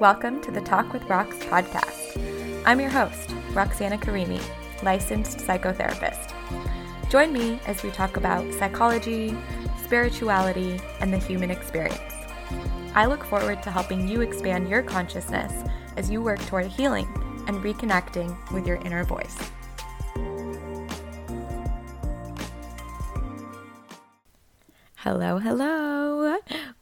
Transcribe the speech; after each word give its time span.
Welcome 0.00 0.40
to 0.40 0.50
the 0.50 0.60
Talk 0.60 0.92
with 0.92 1.04
Rox 1.04 1.38
podcast. 1.44 2.20
I'm 2.66 2.80
your 2.80 2.90
host, 2.90 3.30
Roxana 3.52 3.96
Karimi, 3.96 4.42
licensed 4.82 5.38
psychotherapist. 5.38 6.32
Join 7.10 7.32
me 7.32 7.60
as 7.68 7.80
we 7.84 7.92
talk 7.92 8.16
about 8.16 8.52
psychology, 8.54 9.36
spirituality, 9.84 10.80
and 10.98 11.12
the 11.12 11.18
human 11.18 11.48
experience. 11.48 12.00
I 12.96 13.06
look 13.06 13.22
forward 13.22 13.62
to 13.62 13.70
helping 13.70 14.08
you 14.08 14.20
expand 14.20 14.68
your 14.68 14.82
consciousness 14.82 15.52
as 15.96 16.10
you 16.10 16.20
work 16.20 16.40
toward 16.46 16.66
healing 16.66 17.06
and 17.46 17.62
reconnecting 17.62 18.36
with 18.50 18.66
your 18.66 18.78
inner 18.78 19.04
voice. 19.04 19.38
Hello, 24.96 25.38
hello. 25.38 26.23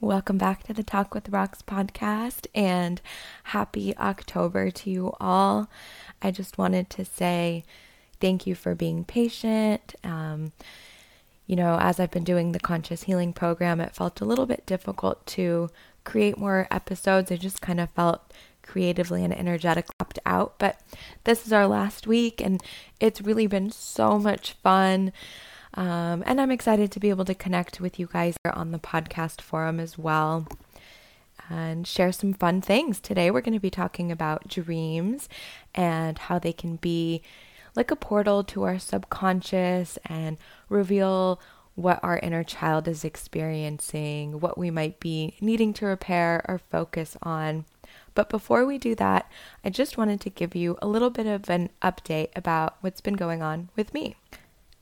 Welcome 0.03 0.37
back 0.37 0.65
to 0.65 0.73
the 0.73 0.83
Talk 0.83 1.15
with 1.15 1.31
Rox 1.31 1.63
podcast 1.63 2.49
and 2.57 3.01
happy 3.45 3.97
October 3.97 4.69
to 4.69 4.91
you 4.91 5.15
all. 5.21 5.71
I 6.21 6.33
just 6.33 6.59
wanted 6.59 6.91
to 6.91 7.05
say 7.05 7.63
thank 8.19 8.45
you 8.45 8.57
for 8.57 8.75
being 8.75 9.05
patient. 9.05 9.95
Um, 10.03 10.51
you 11.47 11.55
know, 11.55 11.79
as 11.81 12.01
I've 12.01 12.11
been 12.11 12.25
doing 12.25 12.51
the 12.51 12.59
conscious 12.59 13.05
healing 13.05 13.33
program, 13.33 13.81
it 13.81 13.95
felt 13.95 14.21
a 14.21 14.25
little 14.25 14.45
bit 14.45 14.67
difficult 14.67 15.25
to 15.27 15.71
create 16.03 16.37
more 16.37 16.67
episodes. 16.73 17.31
I 17.31 17.37
just 17.37 17.63
kind 17.63 17.79
of 17.79 17.89
felt 17.91 18.33
creatively 18.61 19.23
and 19.23 19.33
energetically 19.33 19.95
upped 20.01 20.19
out. 20.27 20.59
But 20.59 20.81
this 21.23 21.47
is 21.47 21.53
our 21.53 21.69
last 21.69 22.09
week, 22.09 22.41
and 22.41 22.61
it's 22.99 23.23
really 23.23 23.47
been 23.47 23.71
so 23.71 24.19
much 24.19 24.55
fun. 24.65 25.13
Um, 25.75 26.23
and 26.27 26.41
I'm 26.41 26.51
excited 26.51 26.93
to 26.93 27.01
be 27.01 27.11
able 27.11 27.25
to 27.25 27.35
connect 27.35 27.81
with 27.81 27.99
you 27.99 28.09
guys 28.13 28.37
on 28.53 28.73
the 28.73 28.79
podcast 28.79 29.41
forum 29.41 29.81
as 29.81 29.97
well 29.97 30.47
and 31.49 31.87
share 31.87 32.13
some 32.13 32.35
fun 32.35 32.61
things. 32.61 33.01
Today, 33.01 33.31
we're 33.31 33.41
going 33.41 33.55
to 33.55 33.61
be 33.61 33.71
talking 33.71 34.13
about 34.13 34.49
dreams 34.49 35.29
and 35.75 36.19
how 36.19 36.39
they 36.39 36.53
can 36.53 36.77
be 36.77 37.23
like 37.75 37.91
a 37.91 37.97
portal 37.97 38.45
to 38.45 38.63
our 38.65 38.79
subconscious 38.79 39.99
and 40.07 40.37
reveal 40.69 41.41
what 41.75 41.99
our 42.03 42.19
inner 42.19 42.45
child 42.45 42.87
is 42.87 43.05
experiencing, 43.05 44.41
what 44.41 44.59
we 44.59 44.71
might 44.71 45.01
be 45.01 45.37
needing 45.41 45.73
to 45.73 45.87
repair 45.87 46.45
or 46.47 46.59
focus 46.59 47.17
on. 47.23 47.65
But 48.15 48.29
before 48.29 48.67
we 48.67 48.77
do 48.77 48.95
that, 48.97 49.31
I 49.65 49.71
just 49.71 49.97
wanted 49.97 50.21
to 50.21 50.31
give 50.31 50.55
you 50.55 50.77
a 50.83 50.87
little 50.87 51.09
bit 51.09 51.27
of 51.27 51.49
an 51.49 51.71
update 51.81 52.29
about 52.37 52.77
what's 52.83 53.01
been 53.01 53.15
going 53.15 53.43
on 53.43 53.71
with 53.75 53.95
me. 53.95 54.17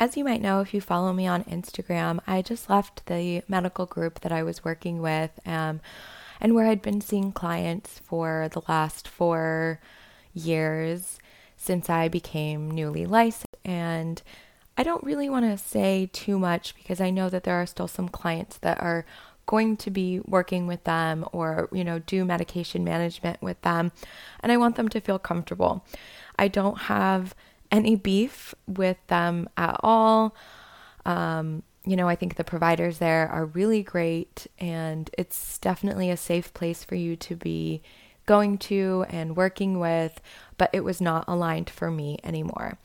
As 0.00 0.16
you 0.16 0.24
might 0.24 0.40
know, 0.40 0.60
if 0.60 0.72
you 0.72 0.80
follow 0.80 1.12
me 1.12 1.26
on 1.26 1.44
Instagram, 1.44 2.20
I 2.26 2.40
just 2.40 2.70
left 2.70 3.04
the 3.04 3.42
medical 3.48 3.84
group 3.84 4.20
that 4.20 4.32
I 4.32 4.42
was 4.42 4.64
working 4.64 5.02
with 5.02 5.30
um, 5.44 5.82
and 6.40 6.54
where 6.54 6.66
I'd 6.66 6.80
been 6.80 7.02
seeing 7.02 7.32
clients 7.32 7.98
for 7.98 8.48
the 8.50 8.62
last 8.66 9.06
four 9.06 9.78
years 10.32 11.18
since 11.58 11.90
I 11.90 12.08
became 12.08 12.70
newly 12.70 13.04
licensed. 13.04 13.44
And 13.62 14.22
I 14.78 14.84
don't 14.84 15.04
really 15.04 15.28
want 15.28 15.44
to 15.44 15.62
say 15.62 16.08
too 16.14 16.38
much 16.38 16.74
because 16.76 17.02
I 17.02 17.10
know 17.10 17.28
that 17.28 17.44
there 17.44 17.60
are 17.60 17.66
still 17.66 17.86
some 17.86 18.08
clients 18.08 18.56
that 18.62 18.80
are 18.80 19.04
going 19.44 19.76
to 19.76 19.90
be 19.90 20.20
working 20.20 20.66
with 20.66 20.84
them 20.84 21.26
or, 21.30 21.68
you 21.72 21.84
know, 21.84 21.98
do 21.98 22.24
medication 22.24 22.84
management 22.84 23.42
with 23.42 23.60
them. 23.60 23.92
And 24.42 24.50
I 24.50 24.56
want 24.56 24.76
them 24.76 24.88
to 24.88 25.00
feel 25.02 25.18
comfortable. 25.18 25.84
I 26.38 26.48
don't 26.48 26.78
have 26.78 27.34
any 27.70 27.96
beef 27.96 28.54
with 28.66 28.98
them 29.06 29.48
at 29.56 29.78
all. 29.80 30.34
Um, 31.06 31.62
you 31.84 31.96
know, 31.96 32.08
I 32.08 32.16
think 32.16 32.36
the 32.36 32.44
providers 32.44 32.98
there 32.98 33.28
are 33.28 33.46
really 33.46 33.82
great, 33.82 34.46
and 34.58 35.08
it's 35.16 35.58
definitely 35.58 36.10
a 36.10 36.16
safe 36.16 36.52
place 36.52 36.84
for 36.84 36.94
you 36.94 37.16
to 37.16 37.34
be 37.34 37.82
going 38.26 38.58
to 38.58 39.06
and 39.08 39.36
working 39.36 39.80
with, 39.80 40.20
but 40.58 40.70
it 40.72 40.84
was 40.84 41.00
not 41.00 41.24
aligned 41.26 41.70
for 41.70 41.90
me 41.90 42.18
anymore. 42.22 42.78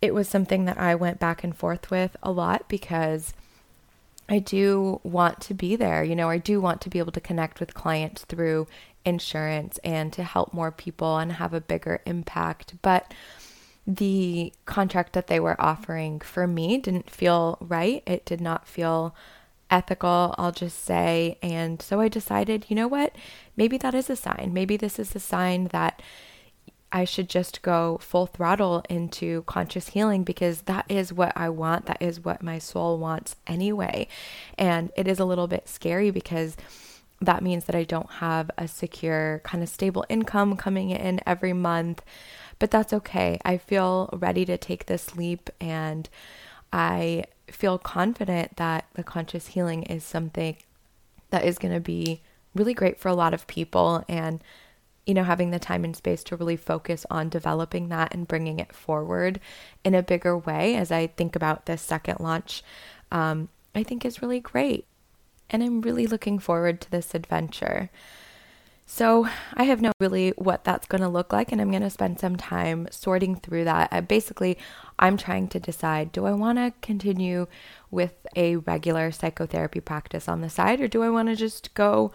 It 0.00 0.14
was 0.14 0.28
something 0.28 0.64
that 0.64 0.78
I 0.78 0.94
went 0.94 1.20
back 1.20 1.44
and 1.44 1.54
forth 1.54 1.90
with 1.90 2.16
a 2.22 2.32
lot 2.32 2.68
because 2.68 3.34
I 4.30 4.38
do 4.38 5.00
want 5.02 5.40
to 5.42 5.54
be 5.54 5.76
there. 5.76 6.02
You 6.02 6.16
know, 6.16 6.30
I 6.30 6.38
do 6.38 6.60
want 6.60 6.80
to 6.82 6.90
be 6.90 6.98
able 6.98 7.12
to 7.12 7.20
connect 7.20 7.60
with 7.60 7.74
clients 7.74 8.24
through 8.24 8.66
insurance 9.04 9.78
and 9.84 10.12
to 10.12 10.22
help 10.22 10.54
more 10.54 10.70
people 10.70 11.18
and 11.18 11.32
have 11.32 11.52
a 11.52 11.60
bigger 11.60 12.00
impact. 12.06 12.74
But 12.80 13.12
the 13.96 14.52
contract 14.66 15.12
that 15.14 15.26
they 15.26 15.40
were 15.40 15.60
offering 15.60 16.20
for 16.20 16.46
me 16.46 16.78
didn't 16.78 17.10
feel 17.10 17.58
right. 17.60 18.02
It 18.06 18.24
did 18.24 18.40
not 18.40 18.68
feel 18.68 19.14
ethical, 19.70 20.34
I'll 20.38 20.52
just 20.52 20.84
say. 20.84 21.38
And 21.42 21.80
so 21.80 22.00
I 22.00 22.08
decided, 22.08 22.66
you 22.68 22.76
know 22.76 22.88
what? 22.88 23.14
Maybe 23.56 23.78
that 23.78 23.94
is 23.94 24.10
a 24.10 24.16
sign. 24.16 24.50
Maybe 24.52 24.76
this 24.76 24.98
is 24.98 25.14
a 25.14 25.20
sign 25.20 25.66
that 25.66 26.02
I 26.92 27.04
should 27.04 27.28
just 27.28 27.62
go 27.62 27.98
full 28.02 28.26
throttle 28.26 28.82
into 28.88 29.42
conscious 29.42 29.90
healing 29.90 30.24
because 30.24 30.62
that 30.62 30.86
is 30.88 31.12
what 31.12 31.32
I 31.36 31.48
want. 31.48 31.86
That 31.86 32.02
is 32.02 32.24
what 32.24 32.42
my 32.42 32.58
soul 32.58 32.98
wants 32.98 33.36
anyway. 33.46 34.08
And 34.58 34.90
it 34.96 35.06
is 35.06 35.20
a 35.20 35.24
little 35.24 35.46
bit 35.46 35.68
scary 35.68 36.10
because 36.10 36.56
that 37.20 37.42
means 37.42 37.66
that 37.66 37.76
I 37.76 37.84
don't 37.84 38.10
have 38.12 38.50
a 38.58 38.66
secure, 38.66 39.40
kind 39.44 39.62
of 39.62 39.68
stable 39.68 40.04
income 40.08 40.56
coming 40.56 40.90
in 40.90 41.20
every 41.26 41.52
month 41.52 42.02
but 42.60 42.70
that's 42.70 42.92
okay. 42.92 43.40
I 43.44 43.58
feel 43.58 44.08
ready 44.12 44.44
to 44.44 44.56
take 44.56 44.86
this 44.86 45.16
leap 45.16 45.50
and 45.60 46.08
I 46.72 47.24
feel 47.48 47.78
confident 47.78 48.56
that 48.58 48.86
the 48.94 49.02
conscious 49.02 49.48
healing 49.48 49.82
is 49.84 50.04
something 50.04 50.56
that 51.30 51.44
is 51.44 51.58
going 51.58 51.74
to 51.74 51.80
be 51.80 52.20
really 52.54 52.74
great 52.74 53.00
for 53.00 53.08
a 53.08 53.14
lot 53.14 53.34
of 53.34 53.46
people 53.48 54.04
and 54.08 54.40
you 55.06 55.14
know 55.14 55.24
having 55.24 55.50
the 55.50 55.58
time 55.58 55.84
and 55.84 55.96
space 55.96 56.22
to 56.24 56.36
really 56.36 56.56
focus 56.56 57.06
on 57.10 57.28
developing 57.28 57.88
that 57.88 58.12
and 58.12 58.28
bringing 58.28 58.60
it 58.60 58.72
forward 58.72 59.40
in 59.84 59.94
a 59.94 60.02
bigger 60.02 60.36
way 60.36 60.76
as 60.76 60.92
I 60.92 61.06
think 61.08 61.34
about 61.34 61.66
this 61.66 61.80
second 61.82 62.20
launch 62.20 62.62
um, 63.10 63.48
I 63.74 63.82
think 63.82 64.04
is 64.04 64.22
really 64.22 64.40
great 64.40 64.86
and 65.48 65.62
I'm 65.62 65.80
really 65.80 66.06
looking 66.06 66.38
forward 66.38 66.80
to 66.80 66.90
this 66.90 67.14
adventure. 67.14 67.90
So 68.92 69.28
I 69.54 69.62
have 69.62 69.80
no 69.80 69.92
really 70.00 70.30
what 70.30 70.64
that's 70.64 70.88
going 70.88 71.00
to 71.00 71.08
look 71.08 71.32
like, 71.32 71.52
and 71.52 71.60
I'm 71.60 71.70
going 71.70 71.80
to 71.84 71.90
spend 71.90 72.18
some 72.18 72.34
time 72.34 72.88
sorting 72.90 73.36
through 73.36 73.62
that. 73.64 73.88
I 73.92 74.00
basically, 74.00 74.58
I'm 74.98 75.16
trying 75.16 75.46
to 75.50 75.60
decide: 75.60 76.10
do 76.10 76.26
I 76.26 76.32
want 76.32 76.58
to 76.58 76.74
continue 76.82 77.46
with 77.92 78.26
a 78.34 78.56
regular 78.56 79.12
psychotherapy 79.12 79.78
practice 79.78 80.28
on 80.28 80.40
the 80.40 80.50
side, 80.50 80.80
or 80.80 80.88
do 80.88 81.04
I 81.04 81.08
want 81.08 81.28
to 81.28 81.36
just 81.36 81.72
go, 81.74 82.10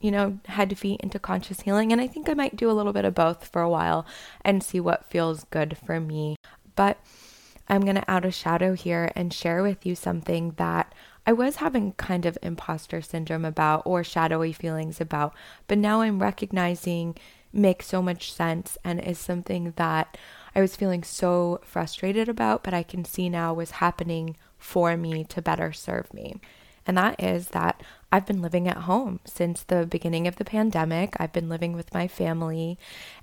you 0.00 0.12
know, 0.12 0.38
head 0.46 0.70
to 0.70 0.76
feet 0.76 1.00
into 1.00 1.18
conscious 1.18 1.62
healing? 1.62 1.90
And 1.90 2.00
I 2.00 2.06
think 2.06 2.28
I 2.28 2.34
might 2.34 2.54
do 2.54 2.70
a 2.70 2.72
little 2.72 2.92
bit 2.92 3.04
of 3.04 3.16
both 3.16 3.48
for 3.48 3.60
a 3.60 3.68
while 3.68 4.06
and 4.44 4.62
see 4.62 4.78
what 4.78 5.10
feels 5.10 5.42
good 5.50 5.76
for 5.76 5.98
me. 5.98 6.36
But 6.76 6.98
I'm 7.68 7.80
going 7.80 7.96
to 7.96 8.08
out 8.10 8.24
a 8.24 8.30
shadow 8.30 8.74
here 8.74 9.10
and 9.16 9.34
share 9.34 9.60
with 9.60 9.84
you 9.84 9.96
something 9.96 10.52
that 10.52 10.94
I 11.26 11.32
was 11.32 11.56
having 11.56 11.92
kind 11.92 12.26
of 12.26 12.36
imposter 12.42 13.00
syndrome 13.00 13.44
about 13.44 13.82
or 13.84 14.02
shadowy 14.02 14.52
feelings 14.52 15.00
about, 15.00 15.34
but 15.68 15.78
now 15.78 16.00
I'm 16.00 16.20
recognizing 16.20 17.16
makes 17.52 17.86
so 17.86 18.02
much 18.02 18.32
sense 18.32 18.78
and 18.84 19.00
is 19.00 19.18
something 19.18 19.74
that 19.76 20.16
I 20.54 20.60
was 20.60 20.76
feeling 20.76 21.02
so 21.02 21.60
frustrated 21.64 22.28
about, 22.28 22.64
but 22.64 22.74
I 22.74 22.82
can 22.82 23.04
see 23.04 23.28
now 23.28 23.54
was 23.54 23.72
happening 23.72 24.36
for 24.58 24.96
me 24.96 25.24
to 25.24 25.42
better 25.42 25.72
serve 25.72 26.12
me. 26.12 26.40
And 26.86 26.98
that 26.98 27.22
is 27.22 27.48
that 27.48 27.82
I've 28.10 28.26
been 28.26 28.42
living 28.42 28.66
at 28.66 28.78
home 28.78 29.20
since 29.24 29.62
the 29.62 29.86
beginning 29.86 30.26
of 30.26 30.36
the 30.36 30.44
pandemic. 30.44 31.14
I've 31.18 31.32
been 31.32 31.48
living 31.48 31.74
with 31.74 31.94
my 31.94 32.08
family. 32.08 32.78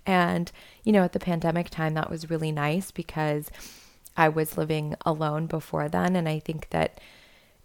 And, 0.05 0.51
you 0.83 0.93
know, 0.93 1.03
at 1.03 1.11
the 1.11 1.19
pandemic 1.19 1.69
time, 1.69 1.93
that 1.95 2.09
was 2.09 2.29
really 2.29 2.51
nice 2.51 2.91
because 2.91 3.51
I 4.15 4.29
was 4.29 4.57
living 4.57 4.95
alone 5.05 5.47
before 5.47 5.89
then. 5.89 6.15
And 6.15 6.29
I 6.29 6.39
think 6.39 6.69
that 6.69 6.99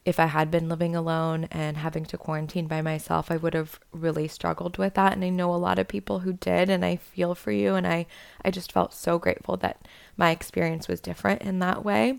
if 0.05 0.21
I 0.21 0.27
had 0.27 0.51
been 0.51 0.69
living 0.69 0.95
alone 0.95 1.49
and 1.51 1.79
having 1.79 2.05
to 2.07 2.19
quarantine 2.19 2.67
by 2.67 2.83
myself, 2.83 3.31
I 3.31 3.39
would 3.39 3.55
have 3.55 3.81
really 3.91 4.29
struggled 4.29 4.77
with 4.77 4.95
that. 4.95 5.15
And 5.15 5.25
I 5.25 5.31
know 5.31 5.55
a 5.55 5.57
lot 5.57 5.79
of 5.79 5.89
people 5.89 6.21
who 6.21 6.35
did, 6.35 6.69
and 6.69 6.85
I 6.85 6.97
feel 6.97 7.35
for 7.35 7.53
you. 7.53 7.75
And 7.75 7.87
I, 7.87 8.07
I 8.45 8.51
just 8.51 8.71
felt 8.71 8.93
so 8.93 9.19
grateful 9.19 9.57
that 9.59 9.89
my 10.17 10.31
experience 10.31 10.89
was 10.89 11.01
different 11.01 11.41
in 11.43 11.59
that 11.61 11.85
way. 11.85 12.19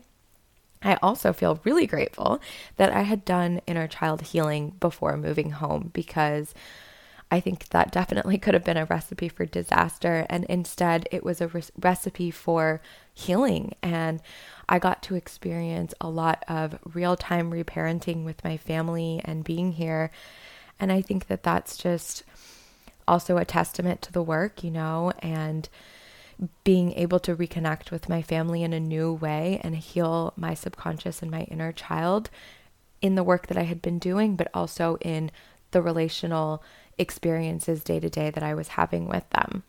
I 0.82 0.98
also 1.02 1.32
feel 1.32 1.62
really 1.64 1.88
grateful 1.88 2.40
that 2.78 2.92
I 2.92 3.02
had 3.02 3.24
done 3.26 3.62
inner 3.68 3.88
child 3.88 4.22
healing 4.22 4.72
before 4.80 5.18
moving 5.18 5.52
home 5.52 5.92
because 5.94 6.54
I 7.32 7.40
think 7.40 7.70
that 7.70 7.92
definitely 7.92 8.38
could 8.38 8.54
have 8.54 8.64
been 8.64 8.78
a 8.78 8.86
recipe 8.86 9.30
for 9.30 9.46
disaster. 9.46 10.26
And 10.30 10.46
instead, 10.46 11.08
it 11.12 11.24
was 11.24 11.42
a 11.42 11.48
re- 11.48 11.64
recipe 11.80 12.32
for 12.32 12.82
healing. 13.16 13.74
And 13.82 14.22
I 14.70 14.78
got 14.78 15.02
to 15.04 15.16
experience 15.16 15.94
a 16.00 16.10
lot 16.10 16.44
of 16.48 16.78
real 16.94 17.16
time 17.16 17.50
reparenting 17.50 18.26
with 18.26 18.44
my 18.44 18.58
family 18.58 19.22
and 19.24 19.44
being 19.44 19.72
here. 19.72 20.12
And 20.80 20.92
I 20.92 21.02
think 21.02 21.28
that 21.28 21.42
that's 21.42 21.78
just 21.78 22.24
also 23.08 23.38
a 23.38 23.46
testament 23.46 24.02
to 24.04 24.12
the 24.12 24.22
work, 24.22 24.64
you 24.64 24.70
know, 24.70 25.14
and 25.20 25.68
being 26.66 26.92
able 26.94 27.20
to 27.20 27.36
reconnect 27.36 27.92
with 27.92 28.10
my 28.10 28.22
family 28.22 28.62
in 28.64 28.74
a 28.74 28.80
new 28.80 29.14
way 29.14 29.62
and 29.64 29.78
heal 29.78 30.34
my 30.36 30.54
subconscious 30.54 31.22
and 31.22 31.32
my 31.32 31.44
inner 31.44 31.72
child 31.72 32.30
in 33.02 33.16
the 33.16 33.24
work 33.24 33.48
that 33.48 33.58
I 33.58 33.64
had 33.64 33.82
been 33.82 34.00
doing, 34.00 34.36
but 34.36 34.50
also 34.54 34.98
in 34.98 35.32
the 35.72 35.82
relational 35.82 36.62
experiences 36.98 37.84
day 37.84 38.02
to 38.02 38.10
day 38.10 38.30
that 38.32 38.44
I 38.44 38.54
was 38.54 38.70
having 38.70 39.08
with 39.08 39.30
them. 39.30 39.64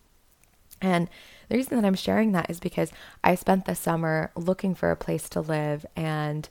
And 0.81 1.09
the 1.49 1.57
reason 1.57 1.77
that 1.77 1.87
I'm 1.87 1.95
sharing 1.95 2.33
that 2.33 2.51
is 2.51 2.61
because 2.61 2.93
I 3.23 3.35
spent 3.35 3.65
the 3.65 3.75
summer 3.75 4.31
looking 4.35 4.75
for 4.75 4.91
a 4.91 4.97
place 4.97 5.29
to 5.31 5.41
live 5.41 5.87
and 5.95 6.49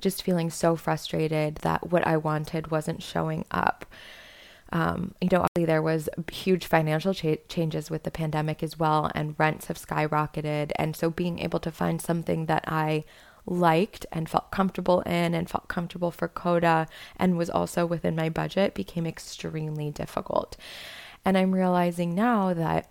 just 0.00 0.22
feeling 0.22 0.50
so 0.50 0.76
frustrated 0.76 1.56
that 1.56 1.90
what 1.90 2.06
I 2.06 2.16
wanted 2.16 2.70
wasn't 2.70 3.02
showing 3.02 3.44
up. 3.50 3.86
Um, 4.72 5.14
you 5.20 5.28
know, 5.30 5.42
obviously 5.42 5.66
there 5.66 5.82
was 5.82 6.08
huge 6.30 6.66
financial 6.66 7.14
cha- 7.14 7.36
changes 7.48 7.90
with 7.90 8.02
the 8.02 8.10
pandemic 8.10 8.62
as 8.62 8.78
well, 8.78 9.10
and 9.14 9.36
rents 9.38 9.66
have 9.66 9.78
skyrocketed. 9.78 10.72
And 10.76 10.96
so, 10.96 11.08
being 11.08 11.38
able 11.38 11.60
to 11.60 11.70
find 11.70 12.02
something 12.02 12.46
that 12.46 12.64
I 12.66 13.04
liked 13.46 14.06
and 14.10 14.28
felt 14.28 14.50
comfortable 14.50 15.00
in 15.02 15.34
and 15.34 15.48
felt 15.48 15.68
comfortable 15.68 16.10
for 16.10 16.26
Coda 16.26 16.88
and 17.16 17.38
was 17.38 17.48
also 17.48 17.86
within 17.86 18.16
my 18.16 18.28
budget 18.28 18.74
became 18.74 19.06
extremely 19.06 19.90
difficult. 19.90 20.56
And 21.24 21.38
I'm 21.38 21.54
realizing 21.54 22.14
now 22.14 22.52
that 22.54 22.90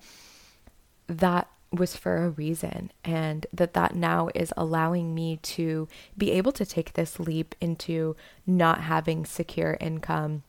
that 1.08 1.48
was 1.72 1.96
for 1.96 2.18
a 2.18 2.30
reason 2.30 2.92
and 3.04 3.46
that 3.52 3.74
that 3.74 3.96
now 3.96 4.30
is 4.34 4.54
allowing 4.56 5.14
me 5.14 5.38
to 5.38 5.88
be 6.18 6.32
able 6.32 6.52
to 6.54 6.66
take 6.66 6.94
this 6.94 7.20
leap 7.20 7.54
into 7.60 8.16
not 8.46 8.82
having 8.82 9.26
secure 9.26 9.78
income 9.82 10.44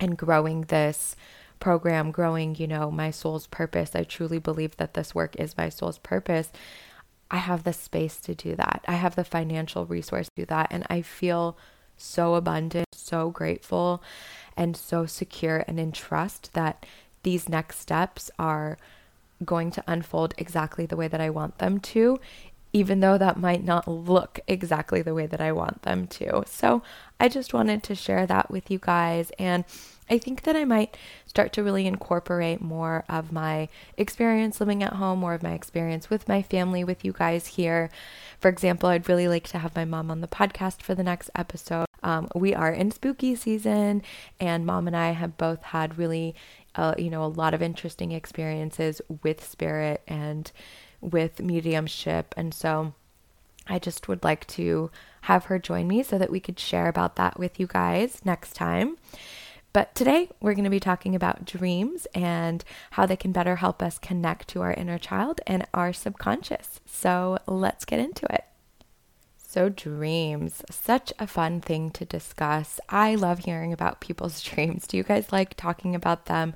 and 0.00 0.16
growing 0.16 0.62
this 0.62 1.16
program 1.60 2.10
growing 2.10 2.54
you 2.56 2.66
know 2.66 2.90
my 2.90 3.10
soul's 3.10 3.46
purpose. 3.46 3.94
I 3.94 4.04
truly 4.04 4.38
believe 4.38 4.76
that 4.76 4.94
this 4.94 5.14
work 5.14 5.36
is 5.36 5.56
my 5.56 5.68
soul's 5.68 5.98
purpose. 5.98 6.50
I 7.30 7.38
have 7.38 7.64
the 7.64 7.72
space 7.72 8.18
to 8.20 8.34
do 8.34 8.54
that. 8.56 8.84
I 8.86 8.94
have 8.94 9.16
the 9.16 9.24
financial 9.24 9.86
resource 9.86 10.26
to 10.26 10.42
do 10.42 10.46
that. 10.46 10.68
And 10.70 10.86
i 10.90 11.02
feel 11.02 11.56
so 11.96 12.34
abundant 12.34 12.86
so 12.92 13.30
grateful 13.30 14.02
and 14.56 14.76
so 14.76 15.06
secure 15.06 15.64
and 15.68 15.78
in 15.78 15.92
trust 15.92 16.52
that 16.54 16.84
these 17.22 17.48
next 17.48 17.78
steps 17.78 18.30
are 18.38 18.78
going 19.44 19.70
to 19.72 19.84
unfold 19.86 20.34
exactly 20.38 20.86
the 20.86 20.96
way 20.96 21.08
that 21.08 21.20
I 21.20 21.30
want 21.30 21.58
them 21.58 21.80
to, 21.80 22.20
even 22.72 23.00
though 23.00 23.16
that 23.16 23.38
might 23.38 23.64
not 23.64 23.86
look 23.88 24.40
exactly 24.48 25.00
the 25.00 25.14
way 25.14 25.26
that 25.26 25.40
I 25.40 25.52
want 25.52 25.82
them 25.82 26.06
to. 26.08 26.42
So 26.46 26.82
I 27.18 27.28
just 27.28 27.54
wanted 27.54 27.82
to 27.84 27.94
share 27.94 28.26
that 28.26 28.50
with 28.50 28.70
you 28.70 28.78
guys. 28.78 29.30
And 29.38 29.64
I 30.10 30.18
think 30.18 30.42
that 30.42 30.56
I 30.56 30.64
might 30.64 30.96
start 31.24 31.52
to 31.54 31.62
really 31.62 31.86
incorporate 31.86 32.60
more 32.60 33.04
of 33.08 33.32
my 33.32 33.68
experience 33.96 34.60
living 34.60 34.82
at 34.82 34.94
home, 34.94 35.20
more 35.20 35.34
of 35.34 35.42
my 35.42 35.52
experience 35.52 36.10
with 36.10 36.28
my 36.28 36.42
family 36.42 36.84
with 36.84 37.04
you 37.04 37.12
guys 37.12 37.46
here. 37.46 37.90
For 38.38 38.48
example, 38.48 38.90
I'd 38.90 39.08
really 39.08 39.28
like 39.28 39.48
to 39.48 39.58
have 39.58 39.74
my 39.74 39.84
mom 39.84 40.10
on 40.10 40.20
the 40.20 40.28
podcast 40.28 40.82
for 40.82 40.94
the 40.94 41.02
next 41.02 41.30
episode. 41.34 41.86
Um, 42.02 42.28
we 42.34 42.54
are 42.54 42.70
in 42.70 42.90
spooky 42.90 43.34
season, 43.34 44.02
and 44.38 44.66
mom 44.66 44.86
and 44.86 44.96
I 44.96 45.12
have 45.12 45.38
both 45.38 45.62
had 45.62 45.96
really 45.96 46.34
uh, 46.74 46.94
you 46.98 47.10
know, 47.10 47.24
a 47.24 47.26
lot 47.26 47.54
of 47.54 47.62
interesting 47.62 48.12
experiences 48.12 49.00
with 49.22 49.44
spirit 49.44 50.02
and 50.06 50.50
with 51.00 51.40
mediumship. 51.40 52.34
And 52.36 52.52
so 52.52 52.94
I 53.66 53.78
just 53.78 54.08
would 54.08 54.24
like 54.24 54.46
to 54.48 54.90
have 55.22 55.46
her 55.46 55.58
join 55.58 55.88
me 55.88 56.02
so 56.02 56.18
that 56.18 56.30
we 56.30 56.40
could 56.40 56.58
share 56.58 56.88
about 56.88 57.16
that 57.16 57.38
with 57.38 57.58
you 57.58 57.66
guys 57.66 58.20
next 58.24 58.54
time. 58.54 58.96
But 59.72 59.94
today 59.94 60.30
we're 60.40 60.54
going 60.54 60.64
to 60.64 60.70
be 60.70 60.80
talking 60.80 61.16
about 61.16 61.44
dreams 61.44 62.06
and 62.14 62.64
how 62.92 63.06
they 63.06 63.16
can 63.16 63.32
better 63.32 63.56
help 63.56 63.82
us 63.82 63.98
connect 63.98 64.48
to 64.48 64.62
our 64.62 64.72
inner 64.72 64.98
child 64.98 65.40
and 65.46 65.66
our 65.74 65.92
subconscious. 65.92 66.80
So 66.86 67.38
let's 67.46 67.84
get 67.84 67.98
into 67.98 68.32
it. 68.32 68.44
So, 69.54 69.68
dreams, 69.68 70.64
such 70.68 71.12
a 71.20 71.28
fun 71.28 71.60
thing 71.60 71.92
to 71.92 72.04
discuss. 72.04 72.80
I 72.88 73.14
love 73.14 73.44
hearing 73.44 73.72
about 73.72 74.00
people's 74.00 74.42
dreams. 74.42 74.84
Do 74.88 74.96
you 74.96 75.04
guys 75.04 75.30
like 75.30 75.54
talking 75.56 75.94
about 75.94 76.26
them? 76.26 76.54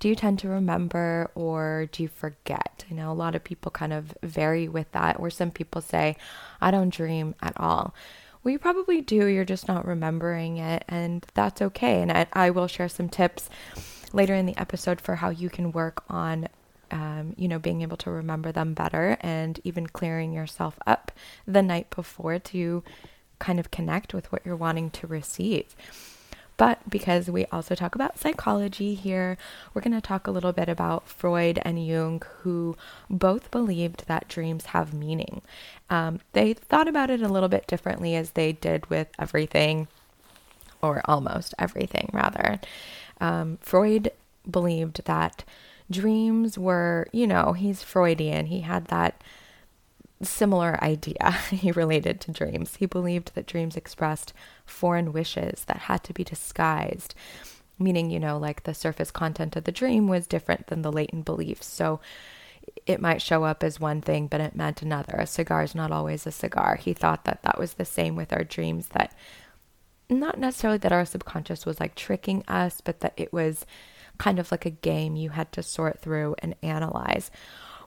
Do 0.00 0.08
you 0.08 0.16
tend 0.16 0.40
to 0.40 0.48
remember 0.48 1.30
or 1.36 1.88
do 1.92 2.02
you 2.02 2.08
forget? 2.08 2.84
I 2.90 2.94
know 2.94 3.12
a 3.12 3.14
lot 3.14 3.36
of 3.36 3.44
people 3.44 3.70
kind 3.70 3.92
of 3.92 4.12
vary 4.24 4.66
with 4.66 4.90
that, 4.90 5.20
where 5.20 5.30
some 5.30 5.52
people 5.52 5.80
say, 5.80 6.16
I 6.60 6.72
don't 6.72 6.92
dream 6.92 7.36
at 7.40 7.52
all. 7.58 7.94
Well, 8.42 8.50
you 8.50 8.58
probably 8.58 9.02
do, 9.02 9.26
you're 9.26 9.44
just 9.44 9.68
not 9.68 9.86
remembering 9.86 10.56
it, 10.56 10.84
and 10.88 11.24
that's 11.34 11.62
okay. 11.62 12.02
And 12.02 12.10
I, 12.10 12.26
I 12.32 12.50
will 12.50 12.66
share 12.66 12.88
some 12.88 13.08
tips 13.08 13.50
later 14.12 14.34
in 14.34 14.46
the 14.46 14.58
episode 14.58 15.00
for 15.00 15.14
how 15.14 15.30
you 15.30 15.48
can 15.48 15.70
work 15.70 16.02
on 16.10 16.48
um, 16.92 17.34
you 17.36 17.48
know, 17.48 17.58
being 17.58 17.82
able 17.82 17.96
to 17.96 18.10
remember 18.10 18.52
them 18.52 18.74
better 18.74 19.16
and 19.20 19.58
even 19.64 19.86
clearing 19.86 20.32
yourself 20.32 20.78
up 20.86 21.10
the 21.46 21.62
night 21.62 21.90
before 21.90 22.38
to 22.38 22.84
kind 23.38 23.58
of 23.58 23.70
connect 23.72 24.14
with 24.14 24.30
what 24.30 24.42
you're 24.44 24.54
wanting 24.54 24.90
to 24.90 25.06
receive. 25.06 25.74
But 26.58 26.88
because 26.88 27.28
we 27.30 27.46
also 27.46 27.74
talk 27.74 27.94
about 27.94 28.18
psychology 28.18 28.94
here, 28.94 29.36
we're 29.72 29.82
going 29.82 29.94
to 29.94 30.00
talk 30.00 30.26
a 30.26 30.30
little 30.30 30.52
bit 30.52 30.68
about 30.68 31.08
Freud 31.08 31.58
and 31.64 31.84
Jung, 31.84 32.22
who 32.40 32.76
both 33.08 33.50
believed 33.50 34.06
that 34.06 34.28
dreams 34.28 34.66
have 34.66 34.92
meaning. 34.92 35.40
Um, 35.88 36.20
they 36.34 36.52
thought 36.52 36.88
about 36.88 37.10
it 37.10 37.22
a 37.22 37.28
little 37.28 37.48
bit 37.48 37.66
differently 37.66 38.14
as 38.14 38.32
they 38.32 38.52
did 38.52 38.88
with 38.90 39.08
everything, 39.18 39.88
or 40.82 41.00
almost 41.06 41.54
everything, 41.58 42.10
rather. 42.12 42.60
Um, 43.20 43.58
Freud 43.60 44.12
believed 44.48 45.04
that 45.06 45.44
dreams 45.92 46.58
were, 46.58 47.06
you 47.12 47.26
know, 47.26 47.52
he's 47.52 47.82
Freudian. 47.82 48.46
He 48.46 48.60
had 48.60 48.86
that 48.86 49.22
similar 50.22 50.82
idea 50.82 51.32
he 51.50 51.72
related 51.72 52.20
to 52.22 52.32
dreams. 52.32 52.76
He 52.76 52.86
believed 52.86 53.34
that 53.34 53.46
dreams 53.46 53.76
expressed 53.76 54.32
foreign 54.64 55.12
wishes 55.12 55.64
that 55.66 55.78
had 55.78 56.04
to 56.04 56.12
be 56.12 56.24
disguised, 56.24 57.14
meaning, 57.78 58.10
you 58.10 58.20
know, 58.20 58.38
like 58.38 58.64
the 58.64 58.74
surface 58.74 59.10
content 59.10 59.56
of 59.56 59.64
the 59.64 59.72
dream 59.72 60.08
was 60.08 60.26
different 60.26 60.68
than 60.68 60.82
the 60.82 60.92
latent 60.92 61.24
beliefs. 61.24 61.66
So 61.66 62.00
it 62.86 63.00
might 63.00 63.22
show 63.22 63.44
up 63.44 63.62
as 63.62 63.80
one 63.80 64.00
thing, 64.00 64.26
but 64.26 64.40
it 64.40 64.56
meant 64.56 64.82
another. 64.82 65.16
A 65.16 65.26
cigar 65.26 65.62
is 65.62 65.74
not 65.74 65.90
always 65.90 66.26
a 66.26 66.32
cigar. 66.32 66.76
He 66.76 66.92
thought 66.92 67.24
that 67.24 67.42
that 67.42 67.58
was 67.58 67.74
the 67.74 67.84
same 67.84 68.16
with 68.16 68.32
our 68.32 68.44
dreams, 68.44 68.88
that 68.88 69.14
not 70.08 70.38
necessarily 70.38 70.78
that 70.78 70.92
our 70.92 71.04
subconscious 71.04 71.66
was 71.66 71.80
like 71.80 71.94
tricking 71.94 72.44
us, 72.46 72.80
but 72.80 73.00
that 73.00 73.14
it 73.16 73.32
was 73.32 73.66
kind 74.22 74.38
of 74.38 74.52
like 74.52 74.64
a 74.64 74.70
game 74.70 75.16
you 75.16 75.30
had 75.30 75.50
to 75.50 75.60
sort 75.64 75.98
through 75.98 76.36
and 76.38 76.54
analyze. 76.62 77.28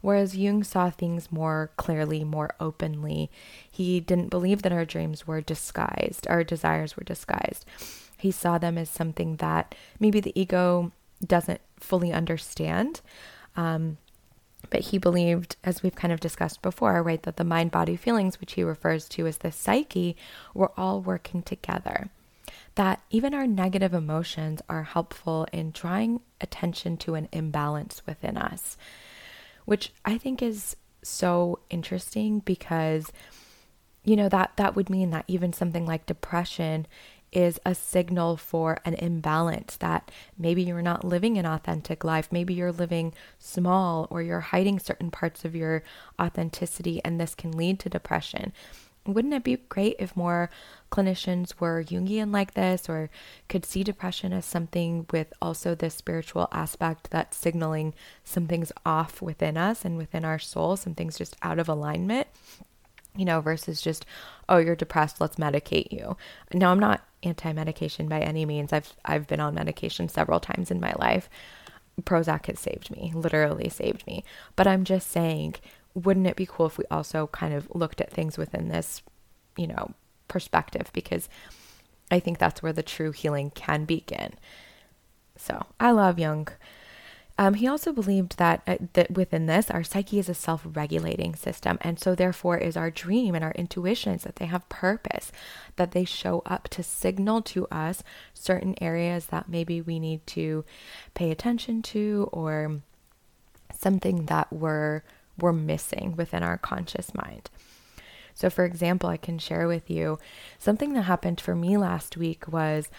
Whereas 0.01 0.35
Jung 0.35 0.65
saw 0.65 0.89
things 0.89 1.31
more 1.31 1.71
clearly, 1.77 2.25
more 2.25 2.53
openly. 2.59 3.31
He 3.71 4.01
didn't 4.01 4.31
believe 4.31 4.61
that 4.63 4.73
our 4.73 4.83
dreams 4.83 5.25
were 5.25 5.39
disguised, 5.39 6.27
our 6.27 6.43
desires 6.43 6.97
were 6.97 7.05
disguised. 7.05 7.65
He 8.17 8.31
saw 8.31 8.57
them 8.57 8.77
as 8.77 8.89
something 8.89 9.37
that 9.37 9.75
maybe 9.97 10.19
the 10.19 10.37
ego 10.37 10.91
doesn't 11.25 11.61
fully 11.79 12.11
understand. 12.11 12.99
Um, 13.55 13.97
but 14.69 14.81
he 14.81 14.97
believed, 14.97 15.55
as 15.63 15.83
we've 15.83 15.95
kind 15.95 16.11
of 16.11 16.19
discussed 16.19 16.61
before, 16.61 17.01
right, 17.01 17.23
that 17.23 17.37
the 17.37 17.45
mind 17.45 17.71
body 17.71 17.95
feelings, 17.95 18.41
which 18.41 18.53
he 18.53 18.63
refers 18.63 19.07
to 19.09 19.25
as 19.25 19.37
the 19.37 19.53
psyche, 19.53 20.17
were 20.53 20.73
all 20.75 20.99
working 20.99 21.43
together 21.43 22.09
that 22.75 23.01
even 23.09 23.33
our 23.33 23.47
negative 23.47 23.93
emotions 23.93 24.61
are 24.69 24.83
helpful 24.83 25.47
in 25.51 25.71
drawing 25.71 26.21
attention 26.41 26.97
to 26.97 27.15
an 27.15 27.29
imbalance 27.31 28.01
within 28.05 28.37
us, 28.37 28.77
which 29.65 29.91
I 30.03 30.17
think 30.17 30.41
is 30.41 30.75
so 31.01 31.59
interesting 31.69 32.39
because 32.39 33.11
you 34.03 34.15
know 34.15 34.29
that 34.29 34.51
that 34.57 34.75
would 34.75 34.89
mean 34.89 35.11
that 35.11 35.25
even 35.27 35.53
something 35.53 35.85
like 35.85 36.05
depression 36.05 36.87
is 37.31 37.59
a 37.65 37.75
signal 37.75 38.37
for 38.37 38.79
an 38.85 38.93
imbalance 38.95 39.75
that 39.77 40.09
maybe 40.37 40.63
you're 40.63 40.81
not 40.81 41.03
living 41.03 41.37
an 41.37 41.45
authentic 41.45 42.03
life 42.03 42.31
maybe 42.31 42.53
you're 42.53 42.71
living 42.71 43.13
small 43.37 44.07
or 44.09 44.21
you're 44.21 44.39
hiding 44.39 44.79
certain 44.79 45.11
parts 45.11 45.45
of 45.45 45.55
your 45.55 45.83
authenticity 46.19 47.01
and 47.03 47.19
this 47.19 47.35
can 47.35 47.51
lead 47.51 47.79
to 47.79 47.89
depression 47.89 48.51
wouldn't 49.05 49.33
it 49.33 49.43
be 49.43 49.57
great 49.69 49.95
if 49.99 50.15
more 50.15 50.49
clinicians 50.91 51.59
were 51.59 51.83
Jungian 51.83 52.33
like 52.33 52.53
this 52.53 52.89
or 52.89 53.09
could 53.47 53.65
see 53.65 53.83
depression 53.83 54.33
as 54.33 54.45
something 54.45 55.05
with 55.11 55.33
also 55.41 55.75
this 55.75 55.93
spiritual 55.93 56.47
aspect 56.51 57.11
that's 57.11 57.37
signaling 57.37 57.93
something's 58.23 58.71
off 58.85 59.21
within 59.21 59.57
us 59.57 59.85
and 59.85 59.97
within 59.97 60.25
our 60.25 60.39
soul, 60.39 60.75
something's 60.75 61.17
just 61.17 61.35
out 61.41 61.59
of 61.59 61.69
alignment? 61.69 62.27
You 63.15 63.25
know, 63.25 63.41
versus 63.41 63.81
just, 63.81 64.05
oh, 64.49 64.57
you're 64.57 64.75
depressed, 64.75 65.21
let's 65.21 65.37
medicate 65.37 65.91
you. 65.91 66.17
Now, 66.53 66.71
I'm 66.71 66.79
not 66.79 67.01
anti-medication 67.23 68.07
by 68.07 68.19
any 68.19 68.45
means. 68.45 68.73
I've 68.73 68.93
I've 69.03 69.27
been 69.27 69.39
on 69.39 69.55
medication 69.55 70.09
several 70.09 70.39
times 70.39 70.69
in 70.69 70.79
my 70.79 70.93
life. 70.97 71.29
Prozac 72.01 72.47
has 72.47 72.59
saved 72.59 72.91
me, 72.91 73.11
literally 73.15 73.69
saved 73.69 74.05
me. 74.05 74.23
But 74.55 74.67
I'm 74.67 74.83
just 74.83 75.09
saying 75.09 75.55
wouldn't 75.95 76.27
it 76.27 76.35
be 76.35 76.45
cool 76.45 76.67
if 76.67 76.77
we 76.77 76.85
also 76.91 77.27
kind 77.27 77.53
of 77.53 77.67
looked 77.73 78.01
at 78.01 78.11
things 78.11 78.37
within 78.37 78.67
this, 78.67 79.01
you 79.57 79.65
know, 79.65 79.93
perspective? 80.27 80.91
Because 80.93 81.27
I 82.11 82.19
think 82.19 82.37
that's 82.37 82.61
where 82.61 82.73
the 82.73 82.83
true 82.83 83.11
healing 83.11 83.49
can 83.51 83.85
begin. 83.85 84.33
So 85.37 85.65
I 85.79 85.91
love 85.91 86.19
Jung. 86.19 86.49
Um, 87.37 87.55
he 87.55 87.67
also 87.67 87.91
believed 87.91 88.37
that, 88.37 88.61
uh, 88.65 88.77
that 88.93 89.11
within 89.11 89.45
this, 89.45 89.69
our 89.69 89.83
psyche 89.83 90.19
is 90.19 90.29
a 90.29 90.33
self 90.33 90.61
regulating 90.65 91.35
system. 91.35 91.77
And 91.81 91.99
so, 91.99 92.15
therefore, 92.15 92.57
is 92.57 92.77
our 92.77 92.89
dream 92.89 93.35
and 93.35 93.43
our 93.43 93.51
intuitions 93.51 94.23
that 94.23 94.37
they 94.37 94.45
have 94.45 94.69
purpose, 94.69 95.33
that 95.75 95.91
they 95.91 96.05
show 96.05 96.43
up 96.45 96.69
to 96.69 96.81
signal 96.81 97.41
to 97.41 97.67
us 97.67 98.03
certain 98.33 98.75
areas 98.79 99.25
that 99.27 99.49
maybe 99.49 99.81
we 99.81 99.99
need 99.99 100.25
to 100.27 100.63
pay 101.13 101.29
attention 101.29 101.81
to 101.81 102.29
or 102.31 102.79
something 103.77 104.27
that 104.27 104.51
we're, 104.53 105.03
we're 105.37 105.53
missing 105.53 106.15
within 106.15 106.43
our 106.43 106.57
conscious 106.57 107.13
mind. 107.13 107.49
So, 108.33 108.49
for 108.49 108.65
example, 108.65 109.09
I 109.09 109.17
can 109.17 109.39
share 109.39 109.67
with 109.67 109.89
you 109.89 110.19
something 110.59 110.93
that 110.93 111.03
happened 111.03 111.39
for 111.39 111.55
me 111.55 111.77
last 111.77 112.17
week 112.17 112.51
was 112.51 112.89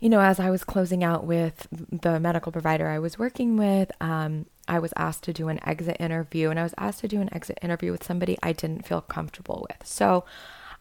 you 0.00 0.08
know, 0.08 0.20
as 0.20 0.40
I 0.40 0.48
was 0.48 0.64
closing 0.64 1.04
out 1.04 1.24
with 1.24 1.68
the 1.70 2.18
medical 2.18 2.50
provider 2.50 2.88
I 2.88 2.98
was 2.98 3.18
working 3.18 3.58
with, 3.58 3.92
um, 4.00 4.46
I 4.66 4.78
was 4.78 4.94
asked 4.96 5.24
to 5.24 5.34
do 5.34 5.48
an 5.48 5.60
exit 5.62 5.98
interview, 6.00 6.48
and 6.48 6.58
I 6.58 6.62
was 6.62 6.74
asked 6.78 7.00
to 7.00 7.08
do 7.08 7.20
an 7.20 7.32
exit 7.34 7.58
interview 7.60 7.92
with 7.92 8.02
somebody 8.02 8.38
I 8.42 8.52
didn't 8.52 8.86
feel 8.86 9.02
comfortable 9.02 9.66
with. 9.68 9.86
So 9.86 10.24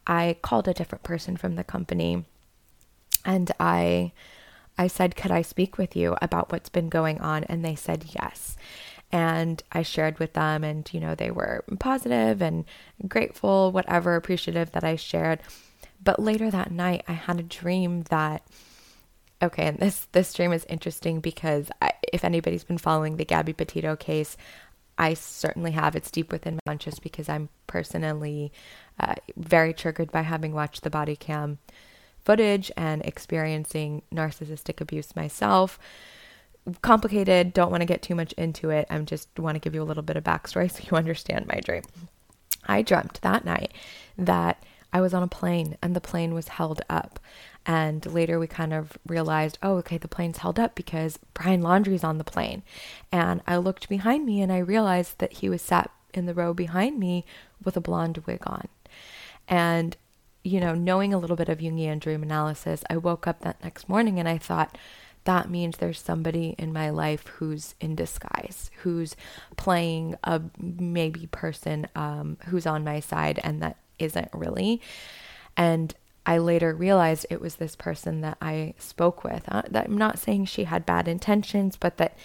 I 0.07 0.37
called 0.41 0.69
a 0.69 0.73
different 0.73 1.03
person 1.03 1.35
from 1.35 1.55
the 1.55 1.65
company, 1.65 2.23
and 3.25 3.51
I 3.59 4.13
I 4.77 4.87
said, 4.87 5.17
"Could 5.17 5.31
I 5.31 5.41
speak 5.41 5.77
with 5.77 5.97
you 5.97 6.15
about 6.21 6.49
what's 6.49 6.69
been 6.69 6.87
going 6.87 7.19
on?" 7.19 7.43
And 7.43 7.65
they 7.65 7.75
said 7.75 8.05
yes. 8.21 8.55
And 9.11 9.61
I 9.71 9.81
shared 9.81 10.19
with 10.19 10.33
them, 10.33 10.63
and 10.63 10.87
you 10.93 10.99
know, 10.99 11.15
they 11.15 11.31
were 11.31 11.63
positive 11.79 12.41
and 12.41 12.65
grateful, 13.07 13.71
whatever, 13.71 14.15
appreciative 14.15 14.71
that 14.73 14.83
I 14.83 14.95
shared. 14.95 15.39
But 16.03 16.19
later 16.19 16.51
that 16.51 16.71
night, 16.71 17.03
I 17.07 17.13
had 17.13 17.39
a 17.39 17.43
dream 17.43 18.03
that 18.03 18.43
Okay, 19.41 19.67
and 19.67 19.79
this 19.79 20.05
this 20.11 20.33
dream 20.33 20.51
is 20.51 20.65
interesting 20.65 21.21
because 21.21 21.69
I, 21.81 21.93
if 22.11 22.25
anybody's 22.25 22.65
been 22.65 22.77
following 22.77 23.15
the 23.15 23.23
Gabby 23.23 23.53
Petito 23.53 23.95
case, 23.95 24.35
I 24.97 25.13
certainly 25.13 25.71
have. 25.71 25.95
It's 25.95 26.11
deep 26.11 26.31
within 26.31 26.55
my 26.55 26.59
conscious 26.73 26.99
because 26.99 27.29
I'm 27.29 27.47
personally 27.65 28.51
uh, 28.99 29.15
very 29.37 29.73
triggered 29.73 30.11
by 30.11 30.23
having 30.23 30.51
watched 30.51 30.83
the 30.83 30.89
body 30.89 31.15
cam 31.15 31.59
footage 32.25 32.69
and 32.75 33.01
experiencing 33.05 34.01
narcissistic 34.13 34.81
abuse 34.81 35.15
myself. 35.15 35.79
Complicated. 36.81 37.53
Don't 37.53 37.71
want 37.71 37.81
to 37.81 37.85
get 37.85 38.01
too 38.01 38.15
much 38.15 38.33
into 38.33 38.69
it. 38.69 38.87
I'm 38.89 39.05
just 39.05 39.27
want 39.37 39.55
to 39.55 39.59
give 39.59 39.73
you 39.73 39.81
a 39.81 39.85
little 39.85 40.03
bit 40.03 40.17
of 40.17 40.23
backstory 40.23 40.71
so 40.71 40.83
you 40.89 40.97
understand 40.97 41.47
my 41.47 41.59
dream. 41.59 41.83
I 42.65 42.81
dreamt 42.81 43.19
that 43.21 43.45
night 43.45 43.73
that 44.17 44.63
I 44.91 45.01
was 45.01 45.13
on 45.13 45.23
a 45.23 45.27
plane 45.27 45.77
and 45.81 45.95
the 45.95 46.01
plane 46.01 46.33
was 46.33 46.49
held 46.49 46.81
up. 46.89 47.19
And 47.65 48.05
later 48.05 48.39
we 48.39 48.47
kind 48.47 48.73
of 48.73 48.97
realized, 49.07 49.57
oh, 49.61 49.75
okay, 49.77 49.97
the 49.97 50.07
plane's 50.07 50.39
held 50.39 50.59
up 50.59 50.75
because 50.75 51.19
Brian 51.33 51.61
Laundrie's 51.61 52.03
on 52.03 52.17
the 52.17 52.23
plane. 52.23 52.63
And 53.11 53.41
I 53.45 53.57
looked 53.57 53.89
behind 53.89 54.25
me 54.25 54.41
and 54.41 54.51
I 54.51 54.59
realized 54.59 55.19
that 55.19 55.33
he 55.33 55.49
was 55.49 55.61
sat 55.61 55.91
in 56.13 56.25
the 56.25 56.33
row 56.33 56.53
behind 56.53 56.99
me 56.99 57.25
with 57.63 57.77
a 57.77 57.81
blonde 57.81 58.23
wig 58.25 58.41
on. 58.45 58.67
And, 59.47 59.95
you 60.43 60.59
know, 60.59 60.73
knowing 60.73 61.13
a 61.13 61.19
little 61.19 61.35
bit 61.35 61.49
of 61.49 61.59
Jungian 61.59 61.99
dream 61.99 62.23
analysis, 62.23 62.83
I 62.89 62.97
woke 62.97 63.27
up 63.27 63.41
that 63.41 63.63
next 63.63 63.89
morning 63.89 64.19
and 64.19 64.27
I 64.27 64.37
thought, 64.37 64.77
that 65.25 65.49
means 65.49 65.77
there's 65.77 65.99
somebody 65.99 66.55
in 66.57 66.73
my 66.73 66.89
life 66.89 67.27
who's 67.27 67.75
in 67.79 67.95
disguise, 67.95 68.71
who's 68.83 69.15
playing 69.57 70.15
a 70.23 70.41
maybe 70.57 71.27
person 71.27 71.87
um, 71.95 72.37
who's 72.47 72.65
on 72.65 72.83
my 72.83 72.99
side 72.99 73.39
and 73.43 73.61
that 73.61 73.77
isn't 73.99 74.29
really. 74.33 74.81
And 75.57 75.93
I 76.25 76.37
later 76.37 76.73
realized 76.73 77.25
it 77.29 77.41
was 77.41 77.55
this 77.55 77.75
person 77.75 78.21
that 78.21 78.37
I 78.41 78.73
spoke 78.77 79.23
with. 79.23 79.43
Uh, 79.47 79.63
that 79.69 79.87
I'm 79.87 79.97
not 79.97 80.19
saying 80.19 80.45
she 80.45 80.65
had 80.65 80.85
bad 80.85 81.07
intentions, 81.07 81.75
but 81.75 81.97
that 81.97 82.17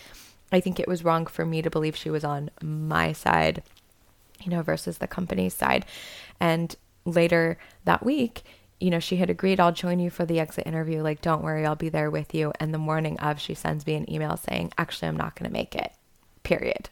I 0.52 0.60
think 0.60 0.78
it 0.78 0.88
was 0.88 1.04
wrong 1.04 1.26
for 1.26 1.44
me 1.44 1.62
to 1.62 1.70
believe 1.70 1.96
she 1.96 2.10
was 2.10 2.24
on 2.24 2.50
my 2.62 3.12
side, 3.12 3.62
you 4.42 4.50
know, 4.50 4.62
versus 4.62 4.98
the 4.98 5.06
company's 5.06 5.54
side. 5.54 5.84
And 6.38 6.76
later 7.04 7.58
that 7.84 8.04
week, 8.04 8.44
you 8.80 8.90
know, 8.90 9.00
she 9.00 9.16
had 9.16 9.30
agreed, 9.30 9.60
I'll 9.60 9.72
join 9.72 9.98
you 9.98 10.10
for 10.10 10.24
the 10.24 10.40
exit 10.40 10.66
interview. 10.66 11.02
Like, 11.02 11.22
don't 11.22 11.42
worry, 11.42 11.64
I'll 11.64 11.76
be 11.76 11.88
there 11.88 12.10
with 12.10 12.34
you. 12.34 12.52
And 12.60 12.74
the 12.74 12.78
morning 12.78 13.18
of, 13.20 13.40
she 13.40 13.54
sends 13.54 13.86
me 13.86 13.94
an 13.94 14.10
email 14.10 14.36
saying, 14.36 14.72
actually, 14.76 15.08
I'm 15.08 15.16
not 15.16 15.36
going 15.36 15.48
to 15.48 15.52
make 15.52 15.74
it, 15.74 15.92
period. 16.42 16.90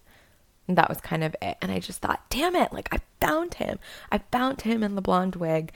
And 0.69 0.79
that 0.79 0.89
was 0.89 1.01
kind 1.01 1.25
of 1.25 1.35
it. 1.43 1.57
And 1.61 1.73
I 1.73 1.81
just 1.81 2.01
thought, 2.01 2.25
damn 2.31 2.57
it, 2.57 2.73
like, 2.73 2.89
I 2.95 3.01
found 3.21 3.55
him. 3.55 3.79
I 4.11 4.19
found 4.31 4.63
him 4.63 4.83
in 4.83 4.95
the 4.95 5.03
blonde 5.03 5.37
wig. 5.37 5.73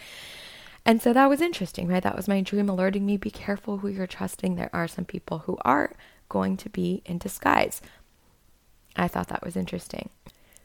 And 0.84 1.02
so 1.02 1.12
that 1.12 1.28
was 1.28 1.40
interesting, 1.40 1.88
right? 1.88 2.02
That 2.02 2.16
was 2.16 2.28
my 2.28 2.40
dream 2.40 2.68
alerting 2.68 3.04
me 3.04 3.16
be 3.16 3.30
careful 3.30 3.78
who 3.78 3.88
you're 3.88 4.06
trusting. 4.06 4.54
There 4.54 4.70
are 4.72 4.86
some 4.86 5.04
people 5.04 5.40
who 5.40 5.58
are 5.64 5.92
going 6.28 6.56
to 6.58 6.70
be 6.70 7.02
in 7.04 7.18
disguise. 7.18 7.82
I 8.94 9.08
thought 9.08 9.28
that 9.28 9.44
was 9.44 9.56
interesting. 9.56 10.10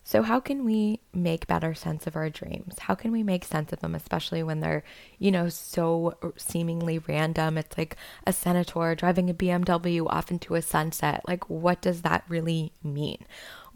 So, 0.03 0.24
how 0.24 0.39
can 0.39 0.65
we 0.65 1.00
make 1.13 1.48
better 1.48 1.74
sense 1.75 2.08
of 2.08 2.15
our 2.15 2.29
dreams? 2.29 2.79
How 2.79 2.96
can 2.96 3.12
we 3.12 3.22
make 3.22 3.46
sense 3.46 3.72
of 3.72 3.79
them, 3.81 3.93
especially 3.93 4.41
when 4.41 4.60
they're, 4.60 4.84
you 5.20 5.31
know, 5.31 5.48
so 5.48 6.17
seemingly 6.38 6.98
random? 6.98 7.58
It's 7.58 7.77
like 7.77 7.96
a 8.25 8.34
senator 8.34 8.96
driving 8.96 9.29
a 9.29 9.34
BMW 9.34 10.05
off 10.08 10.31
into 10.31 10.55
a 10.55 10.62
sunset. 10.62 11.22
Like, 11.27 11.50
what 11.50 11.81
does 11.81 12.01
that 12.01 12.24
really 12.27 12.74
mean? 12.84 13.25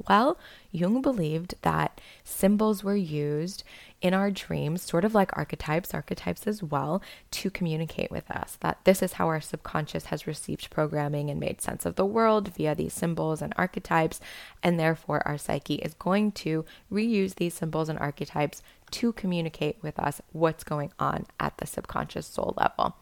Well, 0.10 0.38
Jung 0.72 1.02
believed 1.02 1.56
that 1.62 2.02
symbols 2.24 2.84
were 2.84 2.96
used 2.96 3.64
in 4.02 4.14
our 4.14 4.30
dreams, 4.30 4.82
sort 4.82 5.06
of 5.06 5.16
like 5.16 5.36
archetypes, 5.38 5.94
archetypes 5.94 6.46
as 6.48 6.62
well, 6.62 7.02
to 7.32 7.50
communicate 7.50 8.12
with 8.12 8.30
us. 8.30 8.58
That 8.60 8.80
this 8.84 9.02
is 9.02 9.14
how 9.14 9.28
our 9.28 9.40
subconscious 9.40 10.06
has 10.06 10.28
received 10.28 10.70
programming 10.70 11.30
and 11.30 11.40
made 11.40 11.62
sense 11.62 11.86
of 11.86 11.96
the 11.96 12.06
world 12.06 12.54
via 12.56 12.76
these 12.76 12.94
symbols 12.94 13.42
and 13.42 13.54
archetypes. 13.58 14.20
And 14.62 14.80
therefore, 14.80 15.26
our 15.26 15.38
psyche 15.38 15.76
is 15.76 15.94
going 15.94 16.34
to 16.34 16.66
reuse 16.92 17.36
these 17.36 17.54
symbols 17.54 17.88
and 17.88 17.98
archetypes 17.98 18.62
to 18.92 19.14
communicate 19.14 19.78
with 19.82 19.98
us 19.98 20.22
what's 20.34 20.64
going 20.64 20.92
on 21.00 21.26
at 21.40 21.58
the 21.58 21.66
subconscious 21.66 22.28
soul 22.28 22.54
level. 22.58 22.96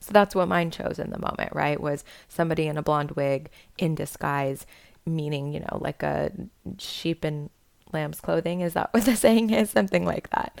So 0.00 0.12
that's 0.12 0.34
what 0.34 0.48
mine 0.48 0.72
chose 0.72 0.98
in 0.98 1.10
the 1.10 1.18
moment, 1.18 1.54
right? 1.54 1.80
Was 1.80 2.04
somebody 2.28 2.66
in 2.66 2.76
a 2.76 2.82
blonde 2.82 3.12
wig 3.12 3.48
in 3.78 3.94
disguise 3.94 4.66
meaning, 5.06 5.52
you 5.52 5.60
know, 5.60 5.78
like 5.80 6.02
a 6.02 6.32
sheep 6.78 7.24
in 7.24 7.50
lamb's 7.92 8.20
clothing. 8.20 8.60
Is 8.60 8.74
that 8.74 8.92
what 8.92 9.04
the 9.04 9.16
saying 9.16 9.50
is? 9.50 9.70
Something 9.70 10.04
like 10.04 10.30
that. 10.30 10.60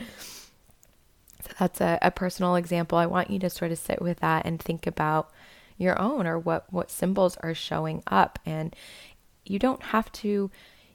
So 1.42 1.50
that's 1.58 1.80
a, 1.80 1.98
a 2.02 2.10
personal 2.10 2.56
example. 2.56 2.98
I 2.98 3.06
want 3.06 3.30
you 3.30 3.38
to 3.40 3.50
sort 3.50 3.72
of 3.72 3.78
sit 3.78 4.00
with 4.00 4.20
that 4.20 4.46
and 4.46 4.60
think 4.60 4.86
about 4.86 5.30
your 5.76 6.00
own 6.00 6.26
or 6.26 6.38
what, 6.38 6.72
what 6.72 6.90
symbols 6.90 7.36
are 7.42 7.54
showing 7.54 8.02
up. 8.06 8.38
And 8.46 8.74
you 9.44 9.58
don't 9.58 9.82
have 9.82 10.10
to 10.12 10.50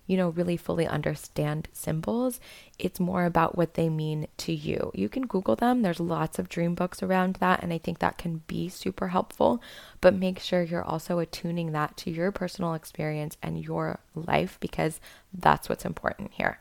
you 0.08 0.18
know, 0.18 0.30
really 0.30 0.58
fully 0.58 0.88
understand 0.88 1.68
symbols. 1.74 2.40
It's 2.80 3.00
more 3.00 3.26
about 3.26 3.58
what 3.58 3.76
they 3.76 3.90
mean 3.90 4.28
to 4.38 4.54
you. 4.54 4.92
You 4.96 5.10
can 5.10 5.28
Google 5.28 5.56
them, 5.56 5.82
there's 5.82 6.00
lots 6.00 6.40
of 6.40 6.50
dream 6.50 6.74
books 6.74 7.04
around 7.04 7.36
that, 7.36 7.62
and 7.62 7.72
I 7.72 7.78
think 7.78 8.00
that 8.00 8.18
can 8.18 8.42
be 8.48 8.70
super 8.70 9.10
helpful. 9.10 9.62
But 10.02 10.16
make 10.16 10.40
sure 10.40 10.64
you're 10.64 10.84
also 10.84 11.20
attuning 11.20 11.74
that 11.74 11.98
to 11.98 12.12
your 12.12 12.32
personal 12.32 12.74
experience 12.74 13.38
and 13.44 13.62
your 13.62 14.00
life 14.16 14.58
because 14.60 15.00
that's 15.34 15.70
what's 15.70 15.86
important 15.86 16.32
here. 16.34 16.60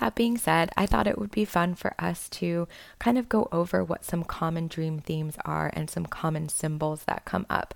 That 0.00 0.14
being 0.14 0.38
said, 0.38 0.70
I 0.78 0.86
thought 0.86 1.06
it 1.06 1.18
would 1.18 1.30
be 1.30 1.44
fun 1.44 1.74
for 1.74 1.94
us 1.98 2.28
to 2.30 2.66
kind 2.98 3.18
of 3.18 3.28
go 3.28 3.48
over 3.52 3.84
what 3.84 4.04
some 4.04 4.24
common 4.24 4.66
dream 4.66 4.98
themes 4.98 5.36
are 5.44 5.70
and 5.74 5.90
some 5.90 6.06
common 6.06 6.48
symbols 6.48 7.04
that 7.04 7.26
come 7.26 7.44
up. 7.50 7.74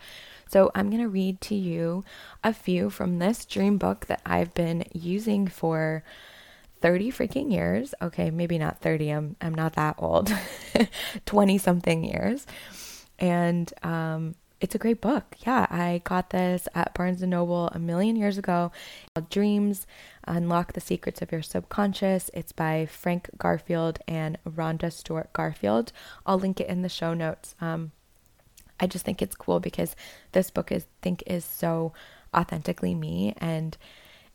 So 0.48 0.70
I'm 0.74 0.88
going 0.88 1.02
to 1.02 1.08
read 1.08 1.42
to 1.42 1.54
you 1.54 2.02
a 2.42 2.54
few 2.54 2.88
from 2.88 3.18
this 3.18 3.44
dream 3.44 3.76
book 3.76 4.06
that 4.06 4.22
I've 4.24 4.54
been 4.54 4.84
using 4.92 5.46
for 5.48 6.02
30 6.80 7.12
freaking 7.12 7.52
years. 7.52 7.94
Okay, 8.00 8.30
maybe 8.30 8.56
not 8.56 8.80
30. 8.80 9.10
I'm 9.10 9.36
I'm 9.40 9.54
not 9.54 9.74
that 9.74 9.96
old. 9.98 10.32
20 11.26 11.58
something 11.58 12.04
years. 12.04 12.46
And 13.18 13.72
um 13.82 14.34
it's 14.64 14.74
a 14.74 14.78
great 14.78 15.02
book. 15.02 15.36
Yeah, 15.46 15.66
I 15.68 16.00
got 16.04 16.30
this 16.30 16.68
at 16.74 16.94
Barnes 16.94 17.20
and 17.20 17.30
Noble 17.30 17.68
a 17.74 17.78
million 17.78 18.16
years 18.16 18.38
ago. 18.38 18.72
Dreams 19.28 19.86
Unlock 20.26 20.72
the 20.72 20.80
Secrets 20.80 21.20
of 21.20 21.30
Your 21.30 21.42
Subconscious. 21.42 22.30
It's 22.32 22.52
by 22.52 22.86
Frank 22.86 23.28
Garfield 23.36 23.98
and 24.08 24.38
Rhonda 24.48 24.90
Stewart 24.90 25.30
Garfield. 25.34 25.92
I'll 26.24 26.38
link 26.38 26.62
it 26.62 26.68
in 26.68 26.80
the 26.80 26.88
show 26.88 27.12
notes. 27.12 27.54
Um, 27.60 27.92
I 28.80 28.86
just 28.86 29.04
think 29.04 29.20
it's 29.20 29.36
cool 29.36 29.60
because 29.60 29.94
this 30.32 30.50
book 30.50 30.72
is 30.72 30.86
think 31.02 31.22
is 31.26 31.44
so 31.44 31.92
authentically 32.34 32.94
me 32.94 33.34
and 33.36 33.76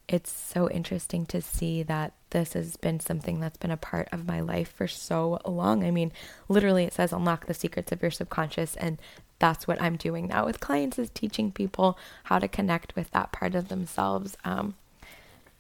it's 0.10 0.32
so 0.32 0.68
interesting 0.70 1.28
to 1.28 1.40
see 1.40 1.84
that 1.84 2.14
this 2.32 2.54
has 2.54 2.76
been 2.78 3.00
something 3.00 3.40
that's 3.40 3.58
been 3.58 3.72
a 3.72 3.78
part 3.78 4.10
of 4.12 4.28
my 4.28 4.40
life 4.40 4.72
for 4.72 4.88
so 4.88 5.40
long. 5.46 5.84
I 5.84 5.92
mean, 5.92 6.12
literally 6.48 6.84
it 6.84 6.94
says 6.94 7.14
unlock 7.14 7.46
the 7.46 7.54
secrets 7.54 7.92
of 7.92 8.02
your 8.02 8.10
subconscious 8.10 8.76
and 8.76 8.98
that's 9.38 9.68
what 9.68 9.82
I'm 9.82 9.96
doing 9.96 10.28
now 10.28 10.46
with 10.46 10.60
clients 10.60 10.98
is 10.98 11.12
teaching 11.12 11.52
people 11.52 11.98
how 12.24 12.40
to 12.40 12.48
connect 12.48 12.96
with 12.96 13.12
that 13.12 13.32
part 13.32 13.54
of 13.54 13.70
themselves. 13.70 14.36
Um, 14.44 14.74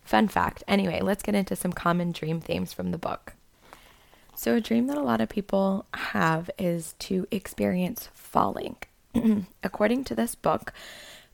fun 0.03 0.27
fact. 0.27 0.63
Anyway, 0.67 0.99
let's 0.99 1.23
get 1.23 1.35
into 1.35 1.55
some 1.55 1.71
common 1.71 2.11
dream 2.11 2.41
themes 2.41 2.73
from 2.73 2.89
the 2.91 2.97
book. 2.97 3.35
So, 4.35 4.55
a 4.55 4.61
dream 4.61 4.87
that 4.87 4.97
a 4.97 5.03
lot 5.03 5.21
of 5.21 5.29
people 5.29 5.85
have 5.93 6.49
is 6.57 6.95
to 6.99 7.27
experience 7.29 8.09
falling. 8.13 8.77
According 9.63 10.05
to 10.05 10.15
this 10.15 10.33
book, 10.33 10.73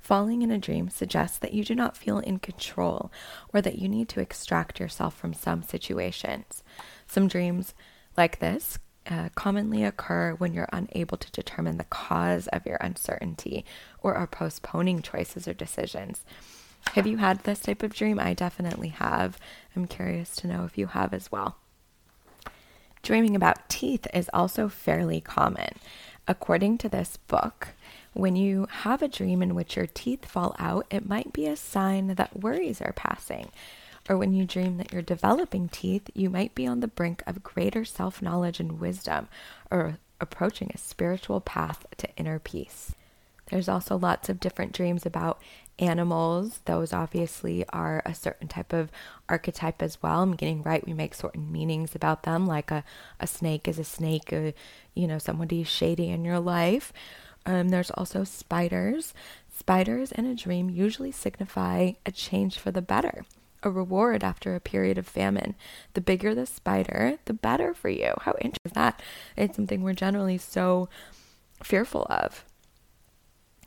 Falling 0.05 0.43
in 0.43 0.51
a 0.51 0.59
dream 0.59 0.87
suggests 0.91 1.39
that 1.39 1.55
you 1.55 1.63
do 1.63 1.73
not 1.73 1.97
feel 1.97 2.19
in 2.19 2.37
control 2.37 3.11
or 3.51 3.59
that 3.59 3.79
you 3.79 3.89
need 3.89 4.07
to 4.09 4.19
extract 4.19 4.79
yourself 4.79 5.17
from 5.17 5.33
some 5.33 5.63
situations. 5.63 6.61
Some 7.07 7.27
dreams 7.27 7.73
like 8.15 8.37
this 8.37 8.77
uh, 9.09 9.29
commonly 9.33 9.83
occur 9.83 10.33
when 10.33 10.53
you're 10.53 10.69
unable 10.71 11.17
to 11.17 11.31
determine 11.31 11.79
the 11.79 11.85
cause 11.85 12.47
of 12.49 12.67
your 12.67 12.77
uncertainty 12.81 13.65
or 13.99 14.13
are 14.13 14.27
postponing 14.27 15.01
choices 15.01 15.47
or 15.47 15.55
decisions. 15.55 16.23
Have 16.93 17.07
you 17.07 17.17
had 17.17 17.39
this 17.39 17.61
type 17.61 17.81
of 17.81 17.95
dream? 17.95 18.19
I 18.19 18.35
definitely 18.35 18.89
have. 18.89 19.39
I'm 19.75 19.87
curious 19.87 20.35
to 20.35 20.47
know 20.47 20.65
if 20.65 20.77
you 20.77 20.85
have 20.85 21.15
as 21.15 21.31
well. 21.31 21.57
Dreaming 23.01 23.35
about 23.35 23.69
teeth 23.69 24.05
is 24.13 24.29
also 24.31 24.69
fairly 24.69 25.19
common. 25.19 25.79
According 26.27 26.77
to 26.79 26.89
this 26.89 27.17
book, 27.17 27.69
when 28.15 28.37
you 28.37 28.65
have 28.69 29.01
a 29.01 29.09
dream 29.09 29.41
in 29.41 29.55
which 29.55 29.75
your 29.75 29.87
teeth 29.87 30.25
fall 30.25 30.55
out, 30.57 30.87
it 30.89 31.07
might 31.07 31.33
be 31.33 31.47
a 31.47 31.57
sign 31.57 32.07
that 32.07 32.39
worries 32.39 32.81
are 32.81 32.93
passing. 32.93 33.51
Or 34.07 34.17
when 34.17 34.33
you 34.33 34.45
dream 34.45 34.77
that 34.77 34.93
you're 34.93 35.01
developing 35.01 35.67
teeth, 35.67 36.09
you 36.13 36.29
might 36.29 36.55
be 36.55 36.65
on 36.65 36.79
the 36.79 36.87
brink 36.87 37.23
of 37.27 37.43
greater 37.43 37.83
self 37.83 38.21
knowledge 38.21 38.59
and 38.59 38.79
wisdom, 38.79 39.27
or 39.69 39.97
approaching 40.21 40.71
a 40.73 40.77
spiritual 40.77 41.41
path 41.41 41.85
to 41.97 42.07
inner 42.15 42.39
peace. 42.39 42.93
There's 43.47 43.67
also 43.67 43.97
lots 43.97 44.29
of 44.29 44.39
different 44.39 44.71
dreams 44.71 45.05
about 45.05 45.41
animals. 45.77 46.61
Those 46.65 46.93
obviously 46.93 47.65
are 47.69 48.01
a 48.05 48.15
certain 48.15 48.47
type 48.47 48.71
of 48.71 48.89
archetype 49.27 49.81
as 49.81 50.01
well. 50.01 50.21
I'm 50.21 50.35
getting 50.35 50.63
right. 50.63 50.85
We 50.85 50.93
make 50.93 51.13
certain 51.13 51.51
meanings 51.51 51.95
about 51.95 52.23
them, 52.23 52.47
like 52.47 52.71
a, 52.71 52.83
a 53.19 53.27
snake 53.27 53.67
is 53.67 53.77
a 53.77 53.83
snake, 53.83 54.31
a, 54.31 54.53
you 54.93 55.05
know, 55.05 55.17
somebody 55.17 55.63
shady 55.63 56.09
in 56.09 56.23
your 56.23 56.39
life. 56.39 56.93
Um, 57.45 57.69
there's 57.69 57.91
also 57.91 58.23
spiders. 58.23 59.13
Spiders 59.55 60.11
in 60.11 60.25
a 60.25 60.35
dream 60.35 60.69
usually 60.69 61.11
signify 61.11 61.91
a 62.05 62.11
change 62.11 62.57
for 62.57 62.71
the 62.71 62.81
better, 62.81 63.25
a 63.63 63.69
reward 63.69 64.23
after 64.23 64.55
a 64.55 64.59
period 64.59 64.97
of 64.97 65.07
famine. 65.07 65.55
The 65.93 66.01
bigger 66.01 66.35
the 66.35 66.45
spider, 66.45 67.19
the 67.25 67.33
better 67.33 67.73
for 67.73 67.89
you. 67.89 68.13
How 68.21 68.33
interesting 68.41 68.65
is 68.65 68.71
that? 68.73 69.01
It's 69.37 69.55
something 69.55 69.81
we're 69.81 69.93
generally 69.93 70.37
so 70.37 70.89
fearful 71.63 72.05
of. 72.09 72.43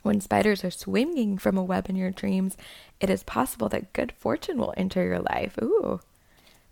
When 0.02 0.20
spiders 0.20 0.64
are 0.64 0.70
swinging 0.70 1.38
from 1.38 1.56
a 1.56 1.64
web 1.64 1.88
in 1.88 1.96
your 1.96 2.10
dreams, 2.10 2.56
it 3.00 3.10
is 3.10 3.22
possible 3.22 3.68
that 3.70 3.92
good 3.92 4.12
fortune 4.12 4.58
will 4.58 4.74
enter 4.76 5.04
your 5.04 5.20
life. 5.20 5.58
Ooh. 5.60 6.00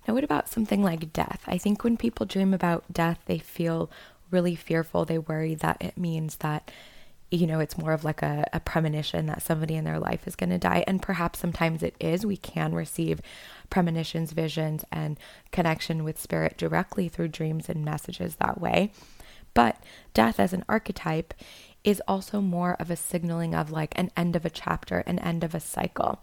Now, 0.07 0.15
what 0.15 0.25
about 0.25 0.49
something 0.49 0.83
like 0.83 1.13
death? 1.13 1.43
I 1.47 1.59
think 1.59 1.83
when 1.83 1.97
people 1.97 2.27
dream 2.27 2.55
about 2.55 2.93
death, 2.93 3.19
they 3.27 3.39
feel 3.39 3.91
really 4.31 4.55
fearful. 4.55 5.05
They 5.05 5.19
worry 5.19 5.55
that 5.57 5.79
it 5.81 5.99
means 5.99 6.37
that 6.37 6.71
you 7.31 7.47
know, 7.47 7.59
it's 7.59 7.79
more 7.79 7.93
of 7.93 8.05
like 8.05 8.23
a, 8.23 8.49
a 8.53 8.61
premonition 8.61 9.27
that 9.27 9.43
somebody 9.43 9.75
in 9.75 9.85
their 9.85 9.99
life 9.99 10.27
is 10.29 10.37
going 10.37 10.51
to 10.51 10.59
die. 10.59 10.85
And 10.87 11.03
perhaps 11.03 11.39
sometimes 11.39 11.83
it 11.83 11.97
is. 11.99 12.25
We 12.25 12.37
can 12.37 12.75
receive 12.75 13.21
premonitions, 13.69 14.33
visions, 14.33 14.85
and 14.93 15.19
connection 15.51 16.05
with 16.05 16.21
spirit 16.21 16.57
directly 16.57 17.09
through 17.09 17.29
dreams 17.29 17.69
and 17.69 17.85
messages 17.85 18.37
that 18.37 18.61
way. 18.61 18.93
But 19.55 19.83
death 20.15 20.39
as 20.39 20.53
an 20.53 20.65
archetype 20.69 21.35
is 21.83 22.03
also 22.07 22.41
more 22.41 22.77
of 22.79 22.91
a 22.91 22.97
signaling 22.97 23.55
of 23.55 23.71
like 23.71 23.99
an 23.99 24.11
end 24.17 24.37
of 24.37 24.45
a 24.45 24.51
chapter, 24.51 24.99
an 25.01 25.19
end 25.19 25.43
of 25.43 25.55
a 25.55 25.61
cycle. 25.61 26.21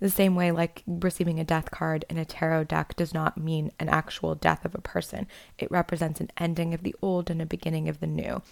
The 0.00 0.10
same 0.10 0.36
way, 0.36 0.52
like 0.52 0.82
receiving 0.86 1.40
a 1.40 1.44
death 1.44 1.70
card 1.72 2.04
in 2.08 2.18
a 2.18 2.24
tarot 2.24 2.64
deck 2.64 2.94
does 2.94 3.12
not 3.12 3.36
mean 3.36 3.72
an 3.80 3.88
actual 3.88 4.36
death 4.36 4.64
of 4.64 4.74
a 4.74 4.80
person. 4.80 5.26
It 5.58 5.70
represents 5.70 6.20
an 6.20 6.30
ending 6.36 6.72
of 6.72 6.84
the 6.84 6.94
old 7.02 7.30
and 7.30 7.42
a 7.42 7.46
beginning 7.46 7.88
of 7.88 7.98
the 7.98 8.06
new. 8.06 8.42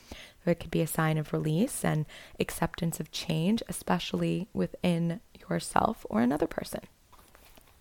It 0.47 0.61
could 0.61 0.71
be 0.71 0.83
a 0.83 0.87
sign 0.87 1.19
of 1.19 1.33
release 1.33 1.85
and 1.85 2.07
acceptance 2.38 3.00
of 3.00 3.11
change, 3.11 3.62
especially 3.69 4.49
within 4.53 5.21
yourself 5.49 6.05
or 6.09 6.21
another 6.21 6.47
person. 6.47 6.81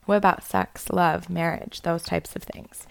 What 0.05 0.17
about 0.17 0.43
sex, 0.43 0.89
love, 0.89 1.29
marriage, 1.29 1.81
those 1.81 2.03
types 2.03 2.35
of 2.35 2.43
things? 2.43 2.85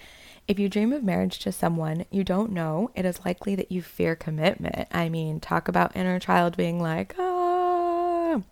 If 0.47 0.59
you 0.59 0.69
dream 0.69 0.93
of 0.93 1.03
marriage 1.03 1.39
to 1.41 1.53
someone 1.53 2.05
you 2.11 2.23
don't 2.23 2.53
know, 2.53 2.91
it 2.95 3.05
is 3.05 3.25
likely 3.25 3.55
that 3.55 3.73
you 3.73 3.81
fear 3.81 4.15
commitment. 4.15 4.89
I 4.91 5.09
mean, 5.09 5.41
talk 5.41 5.69
about 5.69 5.97
inner 5.97 6.19
child 6.19 6.57
being 6.57 6.83
like, 6.83 7.15
ah. 7.19 8.43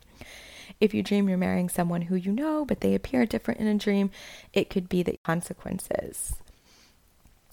if 0.80 0.94
you 0.94 1.02
dream 1.02 1.28
you're 1.28 1.36
marrying 1.36 1.68
someone 1.68 2.02
who 2.02 2.14
you 2.14 2.32
know, 2.32 2.64
but 2.64 2.80
they 2.80 2.94
appear 2.94 3.26
different 3.26 3.60
in 3.60 3.66
a 3.66 3.74
dream, 3.74 4.10
it 4.54 4.70
could 4.70 4.88
be 4.88 5.02
the 5.02 5.18
consequences. 5.22 6.41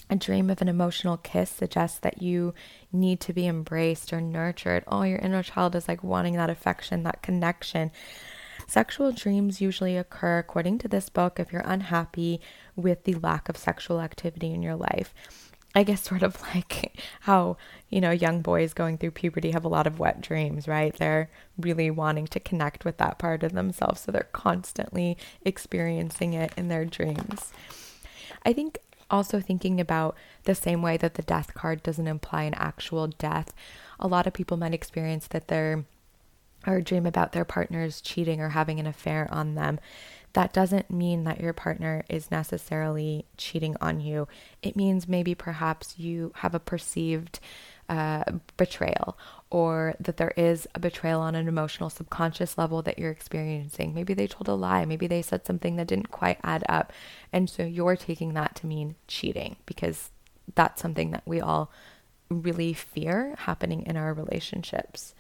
A 0.10 0.16
dream 0.16 0.50
of 0.50 0.62
an 0.62 0.68
emotional 0.68 1.18
kiss 1.18 1.52
suggests 1.52 2.00
that 2.00 2.22
you 2.22 2.56
need 2.92 3.20
to 3.22 3.34
be 3.34 3.48
embraced 3.48 4.12
or 4.12 4.20
nurtured. 4.20 4.84
Oh, 4.88 5.04
your 5.04 5.20
inner 5.20 5.44
child 5.44 5.76
is 5.76 5.88
like 5.88 6.04
wanting 6.04 6.36
that 6.36 6.50
affection, 6.50 7.04
that 7.04 7.22
connection. 7.22 7.92
Sexual 8.68 9.12
dreams 9.12 9.62
usually 9.62 9.98
occur, 9.98 10.40
according 10.40 10.80
to 10.80 10.88
this 10.88 11.10
book, 11.10 11.40
if 11.40 11.52
you're 11.52 11.62
unhappy 11.64 12.42
with 12.76 13.04
the 13.04 13.16
lack 13.16 13.50
of 13.50 13.58
sexual 13.58 14.02
activity 14.02 14.52
in 14.52 14.64
your 14.64 14.76
life. 14.76 15.14
I 15.76 15.84
guess 15.84 16.02
sort 16.02 16.24
of 16.24 16.42
like 16.56 17.00
how, 17.22 17.58
you 17.90 18.02
know, 18.02 18.12
young 18.12 18.42
boys 18.42 18.74
going 18.74 18.98
through 18.98 19.12
puberty 19.12 19.52
have 19.52 19.66
a 19.66 19.70
lot 19.70 19.86
of 19.86 20.00
wet 20.00 20.22
dreams, 20.22 20.68
right? 20.68 20.94
They're 20.94 21.30
really 21.58 21.92
wanting 21.92 22.26
to 22.28 22.40
connect 22.40 22.84
with 22.84 22.98
that 22.98 23.20
part 23.20 23.44
of 23.44 23.54
themselves. 23.54 24.02
So 24.02 24.12
they're 24.12 24.30
constantly 24.32 25.18
experiencing 25.44 26.34
it 26.34 26.52
in 26.58 26.68
their 26.68 26.86
dreams. 26.86 27.54
I 28.44 28.54
think 28.54 28.80
also 29.10 29.40
thinking 29.40 29.80
about 29.80 30.16
the 30.44 30.56
same 30.56 30.82
way 30.82 30.98
that 30.98 31.16
the 31.16 31.22
death 31.22 31.54
card 31.54 31.84
doesn't 31.84 32.08
imply 32.08 32.44
an 32.44 32.54
actual 32.56 33.08
death, 33.08 33.54
a 34.00 34.08
lot 34.08 34.28
of 34.28 34.34
people 34.34 34.58
might 34.58 34.74
experience 34.74 35.28
that 35.28 35.48
they're 35.48 35.86
or 36.68 36.82
dream 36.82 37.06
about 37.06 37.32
their 37.32 37.46
partners 37.46 38.02
cheating 38.02 38.42
or 38.42 38.50
having 38.50 38.82
an 38.82 38.86
affair 38.86 39.30
on 39.32 39.56
them 39.56 39.80
that 40.34 40.54
doesn't 40.54 40.92
mean 40.92 41.24
that 41.24 41.42
your 41.42 41.54
partner 41.54 42.04
is 42.08 42.32
necessarily 42.32 43.26
cheating 43.38 43.76
on 43.82 44.00
you. 44.00 44.28
It 44.62 44.76
means 44.76 45.08
maybe 45.08 45.34
perhaps 45.34 45.98
you 45.98 46.32
have 46.38 46.54
a 46.54 46.60
perceived 46.60 47.40
uh, 47.90 48.24
betrayal 48.56 49.18
or 49.50 49.96
that 50.00 50.18
there 50.18 50.34
is 50.38 50.68
a 50.76 50.80
betrayal 50.80 51.22
on 51.22 51.34
an 51.34 51.48
emotional 51.48 51.90
subconscious 51.90 52.58
level 52.58 52.82
that 52.84 53.00
you're 53.00 53.12
experiencing. 53.12 53.94
Maybe 53.94 54.14
they 54.14 54.28
told 54.28 54.48
a 54.48 54.54
lie. 54.54 54.86
Maybe 54.86 55.08
they 55.08 55.24
said 55.24 55.46
something 55.46 55.76
that 55.76 55.88
didn't 55.88 56.12
quite 56.12 56.40
add 56.44 56.64
up. 56.70 56.94
And 57.34 57.50
so 57.50 57.64
you're 57.64 57.96
taking 57.96 58.36
that 58.36 58.56
to 58.58 58.68
mean 58.68 58.96
cheating 59.08 59.56
because 59.66 60.12
that's 60.56 60.82
something 60.82 61.12
that 61.12 61.24
we 61.26 61.42
all 61.42 61.72
really 62.30 62.74
fear 62.74 63.36
happening 63.40 63.84
in 63.88 63.98
our 63.98 64.14
relationships. 64.14 65.16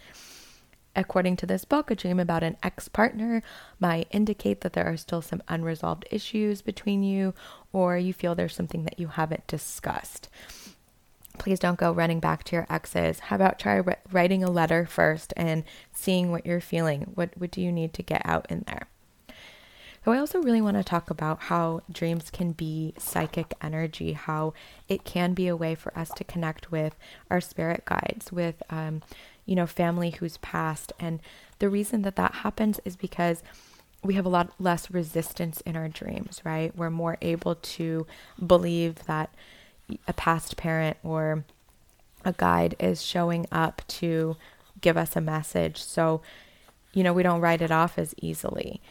According 0.96 1.38
to 1.38 1.46
this 1.46 1.66
book, 1.66 1.90
a 1.90 1.96
dream 1.96 2.20
about 2.20 2.44
an 2.44 2.58
ex 2.62 2.88
partner 2.88 3.42
might 3.80 4.08
indicate 4.12 4.62
that 4.62 4.74
there 4.74 4.86
are 4.86 4.98
still 4.98 5.22
some 5.22 5.42
unresolved 5.48 6.06
issues 6.12 6.62
between 6.62 7.04
you, 7.04 7.34
or 7.72 7.98
you 7.98 8.14
feel 8.14 8.36
there's 8.36 8.56
something 8.56 8.84
that 8.84 9.00
you 9.00 9.08
haven't 9.08 9.48
discussed. 9.48 10.30
Please 11.40 11.58
don't 11.58 11.80
go 11.80 11.92
running 11.92 12.20
back 12.20 12.44
to 12.46 12.56
your 12.56 12.68
exes. 12.70 13.20
How 13.20 13.36
about 13.36 13.58
try 13.58 13.82
writing 14.12 14.44
a 14.44 14.52
letter 14.52 14.86
first 14.86 15.34
and 15.36 15.64
seeing 15.92 16.32
what 16.32 16.46
you're 16.46 16.62
feeling? 16.62 17.12
What, 17.16 17.32
what 17.38 17.50
do 17.50 17.62
you 17.62 17.72
need 17.72 17.94
to 17.96 18.04
get 18.04 18.22
out 18.26 18.46
in 18.50 18.64
there? 18.68 18.88
So, 20.06 20.12
I 20.14 20.20
also 20.20 20.42
really 20.42 20.62
want 20.62 20.78
to 20.78 20.84
talk 20.84 21.10
about 21.10 21.42
how 21.44 21.82
dreams 21.92 22.30
can 22.30 22.54
be 22.54 22.94
psychic 22.98 23.54
energy, 23.62 24.14
how 24.14 24.54
it 24.88 25.04
can 25.04 25.34
be 25.34 25.48
a 25.48 25.58
way 25.58 25.76
for 25.76 25.98
us 25.98 26.10
to 26.12 26.24
connect 26.24 26.72
with 26.72 26.96
our 27.30 27.42
spirit 27.42 27.84
guides, 27.86 28.32
with 28.32 28.64
um, 28.70 29.02
you 29.46 29.56
know, 29.56 29.68
family 29.68 30.12
who's 30.12 30.38
passed. 30.38 30.94
And 31.00 31.20
the 31.60 31.70
reason 31.70 32.04
that 32.04 32.16
that 32.16 32.36
happens 32.36 32.80
is 32.86 32.96
because 32.96 33.44
we 34.04 34.14
have 34.14 34.26
a 34.26 34.30
lot 34.30 34.54
less 34.60 34.90
resistance 34.90 35.62
in 35.62 35.76
our 35.76 35.90
dreams, 35.90 36.42
right? 36.46 36.76
We're 36.76 36.90
more 36.90 37.18
able 37.22 37.56
to 37.56 38.08
believe 38.46 39.06
that 39.06 39.34
a 40.08 40.14
past 40.14 40.58
parent 40.58 40.98
or 41.04 41.44
a 42.26 42.34
guide 42.34 42.76
is 42.80 43.02
showing 43.02 43.46
up 43.52 43.82
to 43.88 44.36
give 44.82 44.98
us 44.98 45.16
a 45.16 45.22
message. 45.22 45.82
So, 45.82 46.22
you 46.94 47.04
know, 47.04 47.14
we 47.14 47.24
don't 47.24 47.42
write 47.42 47.62
it 47.62 47.72
off 47.72 47.98
as 47.98 48.14
easily. 48.22 48.82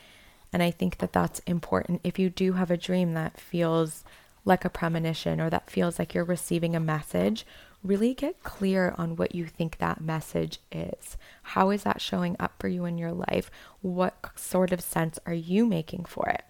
And 0.53 0.63
I 0.63 0.71
think 0.71 0.99
that 0.99 1.13
that's 1.13 1.41
important. 1.41 2.01
If 2.05 2.19
you 2.19 2.31
do 2.31 2.55
have 2.55 2.71
a 2.71 2.77
dream 2.77 3.15
that 3.15 3.39
feels 3.39 4.05
like 4.45 4.65
a 4.65 4.71
premonition 4.71 5.41
or 5.41 5.51
that 5.51 5.71
feels 5.71 5.99
like 5.99 6.15
you're 6.15 6.25
receiving 6.25 6.75
a 6.75 6.81
message, 6.81 7.45
really 7.85 8.15
get 8.15 8.43
clear 8.43 8.95
on 8.97 9.17
what 9.17 9.35
you 9.35 9.45
think 9.47 9.79
that 9.79 10.01
message 10.01 10.59
is. 10.73 11.17
How 11.43 11.71
is 11.71 11.83
that 11.85 12.01
showing 12.01 12.35
up 12.41 12.55
for 12.59 12.69
you 12.69 12.85
in 12.87 12.99
your 12.99 13.13
life? 13.13 13.51
What 13.83 14.33
sort 14.37 14.73
of 14.73 14.81
sense 14.81 15.19
are 15.27 15.35
you 15.35 15.67
making 15.67 16.07
for 16.07 16.29
it? 16.29 16.45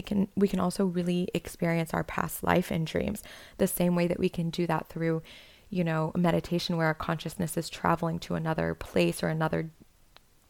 It 0.00 0.06
can 0.06 0.28
we 0.34 0.48
can 0.48 0.60
also 0.60 0.84
really 0.86 1.28
experience 1.34 1.92
our 1.94 2.04
past 2.04 2.42
life 2.42 2.72
in 2.72 2.84
dreams 2.84 3.22
the 3.58 3.66
same 3.66 3.94
way 3.94 4.06
that 4.08 4.18
we 4.18 4.30
can 4.30 4.48
do 4.50 4.66
that 4.66 4.88
through 4.88 5.22
you 5.68 5.84
know 5.84 6.10
meditation 6.16 6.76
where 6.76 6.86
our 6.86 6.94
consciousness 6.94 7.56
is 7.56 7.68
traveling 7.68 8.18
to 8.20 8.34
another 8.34 8.74
place 8.74 9.22
or 9.22 9.28
another 9.28 9.70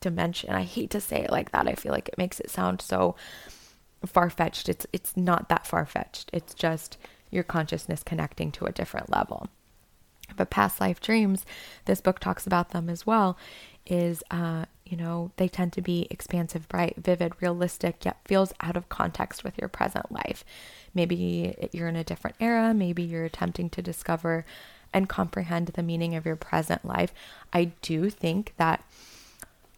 dimension. 0.01 0.51
I 0.51 0.63
hate 0.63 0.91
to 0.91 1.01
say 1.01 1.19
it 1.23 1.31
like 1.31 1.51
that. 1.53 1.69
I 1.69 1.75
feel 1.75 1.93
like 1.93 2.09
it 2.09 2.19
makes 2.19 2.41
it 2.41 2.51
sound 2.51 2.81
so 2.81 3.17
far-fetched. 4.07 4.69
It's 4.69 4.87
it's 4.93 5.17
not 5.17 5.49
that 5.49 5.67
far-fetched. 5.67 6.31
It's 6.33 6.55
just 6.55 6.97
your 7.31 7.45
consciousness 7.45 8.03
connecting 8.03 8.51
to 8.53 8.67
a 8.67 8.73
different 8.73 9.11
level. 9.11 9.49
But 10.37 10.51
past 10.51 10.81
life 10.81 11.01
dreams, 11.01 11.45
this 11.85 12.01
book 12.01 12.19
talks 12.19 12.47
about 12.47 12.71
them 12.71 12.89
as 12.89 13.07
well, 13.07 13.37
is, 13.87 14.23
uh, 14.31 14.67
you 14.91 14.97
know, 14.97 15.31
they 15.37 15.47
tend 15.49 15.73
to 15.75 15.81
be 15.81 16.09
expansive, 16.11 16.69
bright, 16.69 16.97
vivid, 16.97 17.33
realistic, 17.41 18.05
yet 18.05 18.19
feels 18.25 18.53
out 18.61 18.77
of 18.77 18.89
context 18.89 19.45
with 19.45 19.57
your 19.57 19.69
present 19.69 20.11
life. 20.11 20.45
Maybe 20.93 21.71
you're 21.73 21.89
in 21.89 21.95
a 21.95 22.05
different 22.05 22.37
era, 22.41 22.75
maybe 22.75 23.05
you're 23.05 23.25
attempting 23.25 23.71
to 23.71 23.83
discover 23.83 24.45
and 24.93 25.09
comprehend 25.09 25.69
the 25.69 25.85
meaning 25.85 26.17
of 26.17 26.27
your 26.27 26.35
present 26.35 26.85
life. 26.85 27.15
I 27.53 27.67
do 27.83 28.11
think 28.11 28.55
that 28.57 28.85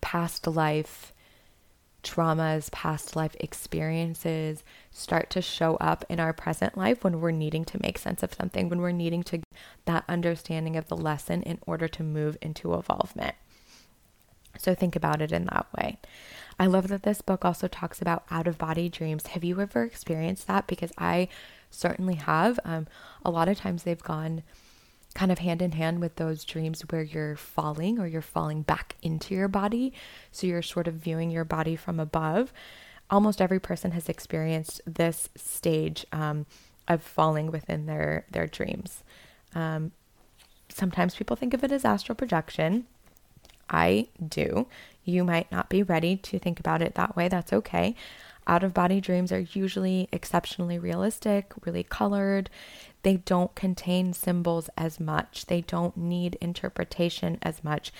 past 0.00 0.46
life 0.46 1.12
traumas, 2.02 2.70
past 2.72 3.14
life 3.14 3.36
experiences 3.38 4.64
start 4.90 5.30
to 5.30 5.42
show 5.42 5.76
up 5.76 6.04
in 6.08 6.18
our 6.18 6.32
present 6.32 6.76
life 6.76 7.04
when 7.04 7.20
we're 7.20 7.30
needing 7.30 7.64
to 7.66 7.80
make 7.80 7.98
sense 7.98 8.22
of 8.22 8.34
something, 8.34 8.68
when 8.68 8.80
we're 8.80 8.90
needing 8.92 9.22
to 9.22 9.40
that 9.84 10.04
understanding 10.08 10.76
of 10.76 10.88
the 10.88 10.96
lesson 10.96 11.42
in 11.42 11.58
order 11.66 11.86
to 11.88 12.02
move 12.02 12.36
into 12.40 12.74
evolvement. 12.74 13.36
So 14.58 14.74
think 14.74 14.96
about 14.96 15.22
it 15.22 15.32
in 15.32 15.46
that 15.46 15.66
way. 15.76 15.98
I 16.58 16.66
love 16.66 16.88
that 16.88 17.02
this 17.02 17.22
book 17.22 17.44
also 17.44 17.68
talks 17.68 18.00
about 18.00 18.24
out 18.30 18.46
of 18.46 18.58
body 18.58 18.88
dreams. 18.88 19.28
Have 19.28 19.44
you 19.44 19.60
ever 19.60 19.84
experienced 19.84 20.46
that? 20.46 20.66
Because 20.66 20.92
I 20.98 21.28
certainly 21.70 22.14
have. 22.14 22.60
Um, 22.64 22.86
a 23.24 23.30
lot 23.30 23.48
of 23.48 23.58
times 23.58 23.82
they've 23.82 24.02
gone 24.02 24.42
kind 25.14 25.30
of 25.30 25.38
hand 25.38 25.60
in 25.60 25.72
hand 25.72 26.00
with 26.00 26.16
those 26.16 26.44
dreams 26.44 26.82
where 26.90 27.02
you're 27.02 27.36
falling 27.36 27.98
or 27.98 28.06
you're 28.06 28.22
falling 28.22 28.62
back 28.62 28.96
into 29.02 29.34
your 29.34 29.48
body. 29.48 29.92
So 30.30 30.46
you're 30.46 30.62
sort 30.62 30.88
of 30.88 30.94
viewing 30.94 31.30
your 31.30 31.44
body 31.44 31.76
from 31.76 32.00
above. 32.00 32.52
Almost 33.10 33.42
every 33.42 33.60
person 33.60 33.90
has 33.92 34.08
experienced 34.08 34.80
this 34.86 35.28
stage 35.36 36.06
um, 36.12 36.46
of 36.88 37.02
falling 37.02 37.50
within 37.50 37.86
their 37.86 38.24
their 38.30 38.46
dreams. 38.46 39.04
Um, 39.54 39.92
sometimes 40.70 41.14
people 41.14 41.36
think 41.36 41.52
of 41.52 41.62
it 41.62 41.72
as 41.72 41.84
astral 41.84 42.16
projection. 42.16 42.86
I 43.72 44.08
do. 44.26 44.68
You 45.04 45.24
might 45.24 45.50
not 45.50 45.68
be 45.68 45.82
ready 45.82 46.16
to 46.16 46.38
think 46.38 46.60
about 46.60 46.82
it 46.82 46.94
that 46.94 47.16
way. 47.16 47.28
That's 47.28 47.52
okay. 47.52 47.96
Out 48.46 48.62
of 48.62 48.74
body 48.74 49.00
dreams 49.00 49.32
are 49.32 49.46
usually 49.52 50.08
exceptionally 50.12 50.78
realistic, 50.78 51.52
really 51.64 51.84
colored 51.84 52.50
they 53.02 53.16
don't 53.16 53.54
contain 53.54 54.12
symbols 54.12 54.70
as 54.76 55.00
much. 55.00 55.46
They 55.46 55.62
don't 55.62 55.96
need 55.96 56.36
interpretation 56.40 57.38
as 57.42 57.62
much. 57.64 57.92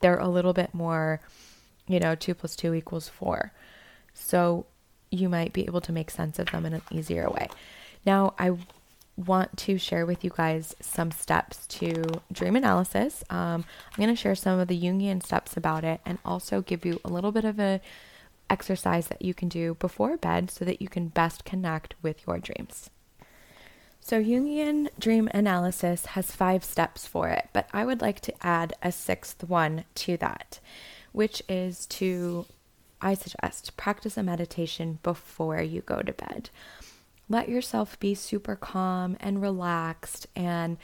They're 0.00 0.18
a 0.18 0.28
little 0.28 0.52
bit 0.52 0.74
more, 0.74 1.20
you 1.86 2.00
know, 2.00 2.14
two 2.14 2.34
plus 2.34 2.56
two 2.56 2.74
equals 2.74 3.08
four. 3.08 3.52
So 4.12 4.66
you 5.10 5.28
might 5.28 5.52
be 5.52 5.64
able 5.66 5.80
to 5.82 5.92
make 5.92 6.10
sense 6.10 6.38
of 6.38 6.50
them 6.50 6.66
in 6.66 6.74
an 6.74 6.82
easier 6.90 7.28
way. 7.30 7.48
Now, 8.04 8.34
I 8.38 8.56
want 9.26 9.56
to 9.58 9.78
share 9.78 10.06
with 10.06 10.24
you 10.24 10.30
guys 10.34 10.74
some 10.80 11.10
steps 11.10 11.66
to 11.66 12.02
dream 12.32 12.56
analysis. 12.56 13.22
Um, 13.30 13.64
I'm 13.90 13.96
going 13.96 14.08
to 14.08 14.16
share 14.16 14.34
some 14.34 14.58
of 14.58 14.68
the 14.68 14.80
Jungian 14.80 15.22
steps 15.22 15.56
about 15.56 15.84
it 15.84 16.00
and 16.04 16.18
also 16.24 16.62
give 16.62 16.84
you 16.84 17.00
a 17.04 17.08
little 17.08 17.32
bit 17.32 17.44
of 17.44 17.58
a 17.58 17.80
exercise 18.48 19.06
that 19.08 19.22
you 19.22 19.32
can 19.32 19.48
do 19.48 19.74
before 19.74 20.16
bed 20.16 20.50
so 20.50 20.64
that 20.64 20.82
you 20.82 20.88
can 20.88 21.08
best 21.08 21.44
connect 21.44 21.94
with 22.02 22.26
your 22.26 22.38
dreams. 22.38 22.90
So, 24.00 24.22
Jungian 24.22 24.88
dream 24.98 25.28
analysis 25.32 26.06
has 26.06 26.32
five 26.32 26.64
steps 26.64 27.06
for 27.06 27.28
it, 27.28 27.48
but 27.52 27.68
I 27.72 27.84
would 27.84 28.00
like 28.00 28.20
to 28.20 28.34
add 28.44 28.72
a 28.82 28.90
sixth 28.90 29.44
one 29.44 29.84
to 29.96 30.16
that, 30.16 30.58
which 31.12 31.42
is 31.48 31.86
to, 31.86 32.46
I 33.00 33.14
suggest, 33.14 33.76
practice 33.76 34.16
a 34.16 34.22
meditation 34.22 34.98
before 35.02 35.60
you 35.60 35.82
go 35.82 36.00
to 36.00 36.12
bed. 36.12 36.50
Let 37.30 37.48
yourself 37.48 37.98
be 38.00 38.14
super 38.16 38.56
calm 38.56 39.16
and 39.20 39.40
relaxed 39.40 40.26
and 40.34 40.76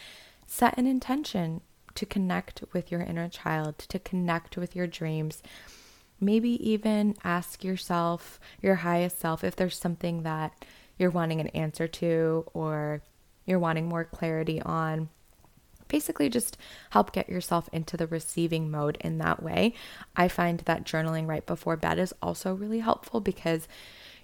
set 0.47 0.79
an 0.79 0.87
intention 0.87 1.61
to 1.97 2.07
connect 2.07 2.63
with 2.73 2.93
your 2.93 3.01
inner 3.01 3.29
child, 3.29 3.81
to 3.81 3.99
connect 3.99 4.57
with 4.57 4.77
your 4.77 4.87
dreams. 4.87 5.43
Maybe 6.21 6.51
even 6.71 7.17
ask 7.25 7.65
yourself, 7.65 8.39
your 8.63 8.77
highest 8.77 9.19
self, 9.19 9.43
if 9.43 9.57
there's 9.57 9.77
something 9.77 10.23
that 10.23 10.53
you're 10.97 11.11
wanting 11.11 11.41
an 11.41 11.49
answer 11.49 11.89
to 11.89 12.47
or 12.55 13.03
you're 13.45 13.59
wanting 13.59 13.89
more 13.89 14.05
clarity 14.05 14.63
on. 14.63 15.09
Basically, 15.89 16.29
just 16.29 16.57
help 16.91 17.11
get 17.11 17.29
yourself 17.29 17.69
into 17.73 17.97
the 17.97 18.07
receiving 18.07 18.71
mode 18.71 18.99
in 19.01 19.19
that 19.19 19.43
way. 19.43 19.75
I 20.15 20.29
find 20.29 20.61
that 20.61 20.85
journaling 20.85 21.27
right 21.27 21.45
before 21.45 21.77
bed 21.77 21.99
is 21.99 22.15
also 22.23 22.55
really 22.55 22.81
helpful 22.81 23.21
because 23.21 23.67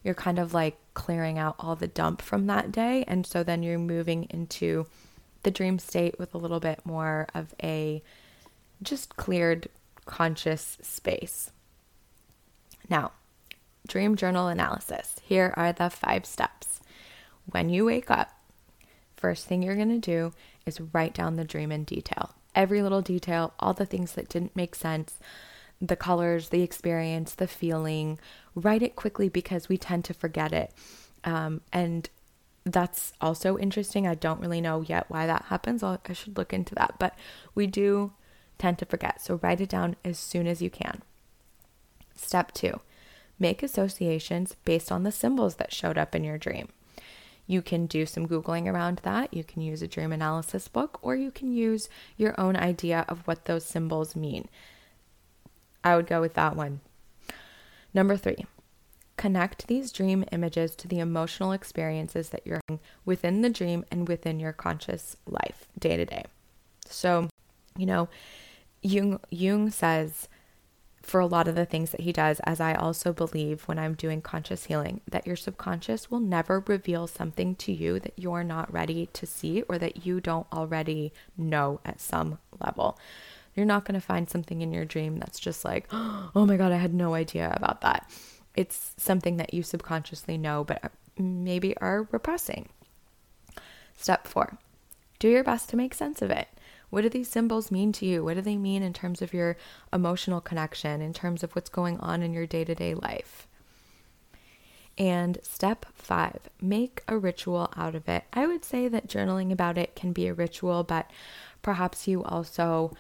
you're 0.03 0.15
kind 0.15 0.39
of 0.39 0.53
like 0.53 0.79
clearing 0.95 1.39
out 1.39 1.57
all 1.59 1.77
the 1.77 1.87
dump 1.87 2.23
from 2.23 2.47
that 2.47 2.73
day. 2.73 3.05
And 3.07 3.27
so 3.27 3.43
then 3.43 3.63
you're 3.63 3.79
moving 3.79 4.27
into 4.31 4.87
the 5.43 5.51
dream 5.51 5.79
state 5.79 6.19
with 6.19 6.35
a 6.35 6.39
little 6.39 6.61
bit 6.61 6.81
more 6.85 7.27
of 7.35 7.55
a 7.63 8.03
just 8.83 9.17
cleared 9.17 9.69
conscious 10.05 10.79
space. 10.83 11.51
Now, 12.89 13.13
dream 13.87 14.17
journal 14.17 14.49
analysis. 14.49 15.17
Here 15.23 15.55
are 15.57 15.73
the 15.73 15.91
five 15.91 16.27
steps. 16.27 16.81
When 17.47 17.69
you 17.69 17.85
wake 17.85 18.11
up, 18.11 18.31
first 19.17 19.47
thing 19.47 19.63
you're 19.63 19.77
going 19.77 19.89
to 19.89 19.99
do 19.99 20.33
is 20.67 20.81
write 20.81 21.15
down 21.15 21.37
the 21.37 21.45
dream 21.45 21.73
in 21.73 21.85
detail. 21.85 22.35
Every 22.55 22.83
little 22.83 23.03
detail, 23.03 23.55
all 23.59 23.73
the 23.73 23.87
things 23.87 24.13
that 24.13 24.29
didn't 24.29 24.57
make 24.57 24.75
sense, 24.75 25.19
the 25.83 25.97
colors, 25.97 26.49
the 26.51 26.63
experience, 26.63 27.35
the 27.35 27.49
feeling. 27.49 28.19
Write 28.55 28.83
it 28.83 28.97
quickly 28.97 29.29
because 29.29 29.69
we 29.69 29.77
tend 29.77 30.05
to 30.07 30.15
forget 30.15 30.53
it. 30.53 30.73
Um, 31.25 31.61
and 31.73 32.09
that's 32.65 33.13
also 33.21 33.59
interesting. 33.59 34.07
I 34.07 34.15
don't 34.15 34.41
really 34.41 34.61
know 34.61 34.83
yet 34.83 35.07
why 35.09 35.27
that 35.27 35.47
happens. 35.47 35.83
I'll, 35.83 36.01
I 36.09 36.13
should 36.13 36.39
look 36.39 36.53
into 36.53 36.75
that. 36.77 36.95
But 36.99 37.19
we 37.55 37.67
do 37.67 38.13
tend 38.59 38.79
to 38.79 38.87
forget. 38.87 39.21
So 39.21 39.41
write 39.43 39.61
it 39.61 39.69
down 39.69 39.97
as 40.05 40.19
soon 40.19 40.47
as 40.47 40.63
you 40.63 40.71
can. 40.71 41.03
Step 42.15 42.53
two 42.53 42.81
make 43.43 43.63
associations 43.63 44.55
based 44.65 44.93
on 44.93 45.03
the 45.03 45.11
symbols 45.11 45.57
that 45.57 45.73
showed 45.73 45.99
up 45.99 46.15
in 46.15 46.23
your 46.23 46.39
dream. 46.39 46.69
You 47.47 47.61
can 47.61 47.87
do 47.87 48.07
some 48.07 48.29
Googling 48.29 48.67
around 48.67 49.01
that. 49.03 49.35
You 49.35 49.43
can 49.43 49.63
use 49.63 49.83
a 49.83 49.89
dream 49.89 50.13
analysis 50.13 50.69
book, 50.69 51.01
or 51.03 51.17
you 51.17 51.33
can 51.33 51.53
use 51.53 51.89
your 52.17 52.41
own 52.41 52.57
idea 52.57 53.05
of 53.09 53.27
what 53.27 53.47
those 53.47 53.65
symbols 53.65 54.15
mean. 54.15 54.49
I 55.85 55.97
would 55.97 56.07
go 56.07 56.21
with 56.21 56.35
that 56.35 56.57
one. 56.57 56.81
Number 57.95 58.17
three, 58.17 58.47
connect 59.17 59.67
these 59.67 59.93
dream 59.93 60.25
images 60.33 60.75
to 60.77 60.89
the 60.89 60.99
emotional 60.99 61.53
experiences 61.53 62.31
that 62.31 62.47
you're 62.47 62.61
having 62.69 62.81
within 63.05 63.43
the 63.43 63.51
dream 63.51 63.85
and 63.91 64.09
within 64.09 64.41
your 64.41 64.53
conscious 64.53 65.17
life 65.27 65.67
day 65.79 65.97
to 65.97 66.05
day. 66.05 66.25
So, 66.87 67.29
you 67.77 67.87
know, 67.87 68.09
Jung, 68.83 69.21
Jung 69.31 69.71
says 69.71 70.29
for 71.03 71.21
a 71.21 71.27
lot 71.27 71.49
of 71.49 71.55
the 71.55 71.67
things 71.67 71.91
that 71.91 72.01
he 72.01 72.13
does, 72.13 72.41
as 72.41 72.61
I 72.61 72.75
also 72.75 73.13
believe 73.13 73.63
when 73.63 73.79
I'm 73.79 73.95
doing 73.95 74.23
conscious 74.23 74.65
healing, 74.65 75.01
that 75.11 75.27
your 75.27 75.37
subconscious 75.37 76.11
will 76.11 76.21
never 76.21 76.61
reveal 76.61 77.07
something 77.07 77.57
to 77.57 77.73
you 77.73 77.99
that 78.01 78.15
you're 78.17 78.45
not 78.45 78.73
ready 78.73 79.07
to 79.13 79.27
see 79.27 79.63
or 79.63 79.79
that 79.79 80.07
you 80.07 80.21
don't 80.21 80.47
already 80.53 81.13
know 81.37 81.81
at 81.85 82.01
some 82.01 82.39
level. 82.61 82.99
You're 83.55 83.67
not 83.67 83.85
going 83.85 84.01
to 84.01 84.07
find 84.07 84.29
something 84.29 84.63
in 84.63 84.73
your 84.73 84.85
dream 84.85 85.19
that's 85.19 85.39
just 85.39 85.65
like, 85.65 85.87
oh 85.93 86.47
my 86.47 86.57
God, 86.57 86.73
I 86.73 86.77
had 86.77 86.95
no 86.95 87.15
idea 87.15 87.53
about 87.55 87.81
that. 87.83 88.11
It's 88.55 88.93
something 88.97 89.37
that 89.39 89.55
you 89.55 89.63
subconsciously 89.63 90.39
know, 90.39 90.65
but 90.65 90.85
uh, 90.85 90.89
maybe 91.19 91.77
are 91.79 92.09
repressing. 92.11 92.69
Step 93.97 94.27
four 94.27 94.59
do 95.23 95.29
your 95.29 95.45
best 95.45 95.69
to 95.69 95.77
make 95.77 95.95
sense 95.95 96.21
of 96.21 96.33
it. 96.33 96.49
What 96.91 97.03
do 97.03 97.09
these 97.09 97.29
symbols 97.29 97.71
mean 97.71 97.93
to 97.93 98.05
you? 98.05 98.25
What 98.25 98.35
do 98.35 98.41
they 98.41 98.57
mean 98.57 98.83
in 98.83 98.93
terms 98.93 99.23
of 99.23 99.33
your 99.33 99.57
emotional 99.93 100.41
connection, 100.41 101.01
in 101.01 101.13
terms 101.13 101.45
of 101.45 101.53
what's 101.53 101.71
going 101.71 102.01
on 102.01 102.25
in 102.25 102.35
your 102.35 102.45
day 102.45 102.65
to 102.65 102.75
day 102.75 102.93
life? 102.93 103.47
And 104.99 105.39
step 105.45 105.87
five, 105.95 106.51
make 106.61 107.05
a 107.07 107.17
ritual 107.17 107.73
out 107.77 107.95
of 107.95 108.09
it. 108.09 108.25
I 108.33 108.49
would 108.49 108.65
say 108.65 108.89
that 108.89 109.07
journaling 109.07 109.53
about 109.53 109.79
it 109.79 109.95
can 109.95 110.13
be 110.13 110.27
a 110.27 110.35
ritual, 110.35 110.83
but 110.83 111.09
perhaps 111.63 112.09
you 112.09 112.25
also, 112.25 112.93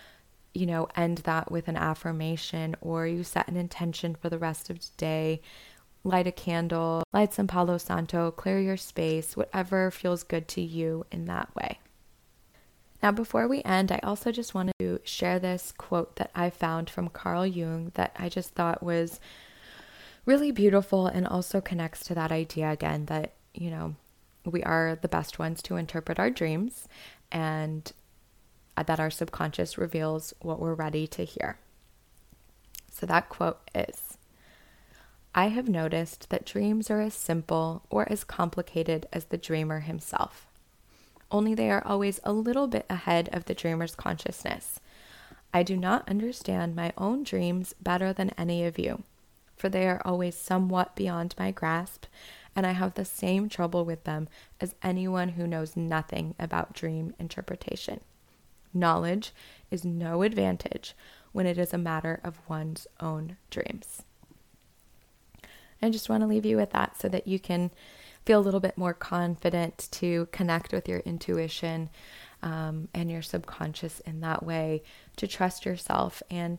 you 0.54 0.66
know, 0.66 0.88
end 0.96 1.18
that 1.18 1.50
with 1.50 1.68
an 1.68 1.76
affirmation 1.76 2.76
or 2.80 3.06
you 3.06 3.24
set 3.24 3.48
an 3.48 3.56
intention 3.56 4.14
for 4.14 4.28
the 4.28 4.38
rest 4.38 4.70
of 4.70 4.80
today. 4.80 5.40
Light 6.04 6.26
a 6.26 6.32
candle, 6.32 7.04
light 7.12 7.32
some 7.32 7.46
Palo 7.46 7.78
Santo, 7.78 8.32
clear 8.32 8.58
your 8.58 8.76
space, 8.76 9.36
whatever 9.36 9.90
feels 9.90 10.24
good 10.24 10.48
to 10.48 10.60
you 10.60 11.06
in 11.12 11.26
that 11.26 11.54
way. 11.54 11.78
Now, 13.02 13.12
before 13.12 13.48
we 13.48 13.62
end, 13.62 13.90
I 13.90 14.00
also 14.02 14.30
just 14.30 14.54
wanted 14.54 14.74
to 14.78 15.00
share 15.04 15.38
this 15.38 15.72
quote 15.76 16.16
that 16.16 16.30
I 16.34 16.50
found 16.50 16.90
from 16.90 17.08
Carl 17.08 17.46
Jung 17.46 17.92
that 17.94 18.14
I 18.18 18.28
just 18.28 18.50
thought 18.50 18.82
was 18.82 19.20
really 20.24 20.52
beautiful 20.52 21.06
and 21.06 21.26
also 21.26 21.60
connects 21.60 22.04
to 22.06 22.14
that 22.14 22.30
idea 22.30 22.70
again 22.70 23.06
that, 23.06 23.32
you 23.54 23.70
know, 23.70 23.96
we 24.44 24.62
are 24.62 24.98
the 25.00 25.08
best 25.08 25.38
ones 25.38 25.62
to 25.62 25.76
interpret 25.76 26.18
our 26.18 26.30
dreams 26.30 26.88
and 27.30 27.92
Uh, 28.76 28.82
that 28.82 29.00
our 29.00 29.10
subconscious 29.10 29.76
reveals 29.76 30.32
what 30.40 30.58
we're 30.58 30.74
ready 30.74 31.06
to 31.06 31.24
hear. 31.24 31.58
So 32.90 33.06
that 33.06 33.28
quote 33.28 33.60
is 33.74 34.16
I 35.34 35.48
have 35.48 35.68
noticed 35.68 36.30
that 36.30 36.46
dreams 36.46 36.90
are 36.90 37.00
as 37.00 37.14
simple 37.14 37.82
or 37.90 38.10
as 38.10 38.24
complicated 38.24 39.06
as 39.12 39.26
the 39.26 39.38
dreamer 39.38 39.80
himself 39.80 40.46
only 41.32 41.54
they 41.54 41.70
are 41.70 41.84
always 41.84 42.20
a 42.22 42.32
little 42.32 42.68
bit 42.68 42.84
ahead 42.90 43.30
of 43.32 43.46
the 43.46 43.54
dreamer's 43.54 43.94
consciousness. 43.94 44.78
I 45.52 45.62
do 45.62 45.76
not 45.76 46.08
understand 46.08 46.76
my 46.76 46.92
own 46.96 47.24
dreams 47.24 47.74
better 47.80 48.12
than 48.12 48.32
any 48.38 48.64
of 48.64 48.78
you, 48.78 49.02
for 49.56 49.68
they 49.68 49.88
are 49.88 50.02
always 50.04 50.36
somewhat 50.36 50.94
beyond 50.94 51.34
my 51.38 51.50
grasp, 51.50 52.04
and 52.54 52.66
I 52.66 52.72
have 52.72 52.94
the 52.94 53.04
same 53.04 53.48
trouble 53.48 53.84
with 53.84 54.04
them 54.04 54.28
as 54.60 54.74
anyone 54.82 55.30
who 55.30 55.46
knows 55.46 55.76
nothing 55.76 56.34
about 56.38 56.74
dream 56.74 57.14
interpretation. 57.18 58.00
Knowledge 58.74 59.32
is 59.70 59.84
no 59.84 60.22
advantage 60.22 60.94
when 61.32 61.46
it 61.46 61.58
is 61.58 61.72
a 61.72 61.78
matter 61.78 62.20
of 62.22 62.38
one's 62.48 62.86
own 63.00 63.36
dreams. 63.50 64.02
I 65.82 65.90
just 65.90 66.08
want 66.08 66.22
to 66.22 66.28
leave 66.28 66.46
you 66.46 66.56
with 66.56 66.70
that 66.70 67.00
so 67.00 67.08
that 67.08 67.26
you 67.26 67.40
can 67.40 67.70
feel 68.24 68.38
a 68.38 68.42
little 68.42 68.60
bit 68.60 68.78
more 68.78 68.94
confident 68.94 69.88
to 69.90 70.28
connect 70.30 70.72
with 70.72 70.88
your 70.88 71.00
intuition 71.00 71.90
um, 72.42 72.88
and 72.94 73.10
your 73.10 73.22
subconscious 73.22 74.00
in 74.00 74.20
that 74.20 74.44
way, 74.44 74.82
to 75.16 75.26
trust 75.26 75.64
yourself. 75.64 76.22
And 76.30 76.58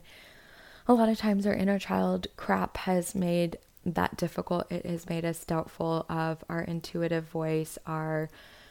a 0.86 0.92
lot 0.92 1.08
of 1.08 1.18
times, 1.18 1.46
our 1.46 1.54
inner 1.54 1.78
child 1.78 2.26
crap 2.36 2.76
has 2.78 3.14
made 3.14 3.58
that 3.86 4.16
difficult. 4.16 4.70
It 4.70 4.84
has 4.86 5.08
made 5.08 5.24
us 5.24 5.44
doubtful 5.44 6.04
of 6.08 6.44
our 6.48 6.60
intuitive 6.60 7.24
voice, 7.24 7.78
our 7.86 8.28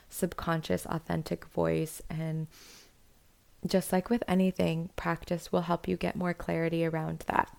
subconscious, 0.09 0.85
authentic 0.85 1.45
voice. 1.45 2.01
And 2.09 2.47
just 3.65 3.91
like 3.91 4.09
with 4.09 4.23
anything, 4.27 4.89
practice 4.95 5.51
will 5.51 5.61
help 5.61 5.87
you 5.87 5.95
get 5.97 6.15
more 6.15 6.33
clarity 6.33 6.85
around 6.85 7.23
that. 7.27 7.49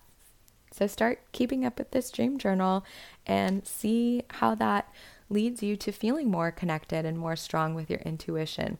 So 0.71 0.87
start 0.87 1.19
keeping 1.31 1.65
up 1.65 1.77
with 1.79 1.91
this 1.91 2.11
dream 2.11 2.37
journal 2.37 2.83
and 3.25 3.65
see 3.65 4.23
how 4.29 4.55
that 4.55 4.91
leads 5.29 5.63
you 5.63 5.75
to 5.77 5.91
feeling 5.91 6.29
more 6.29 6.51
connected 6.51 7.05
and 7.05 7.17
more 7.17 7.35
strong 7.35 7.73
with 7.75 7.89
your 7.89 7.99
intuition. 7.99 8.77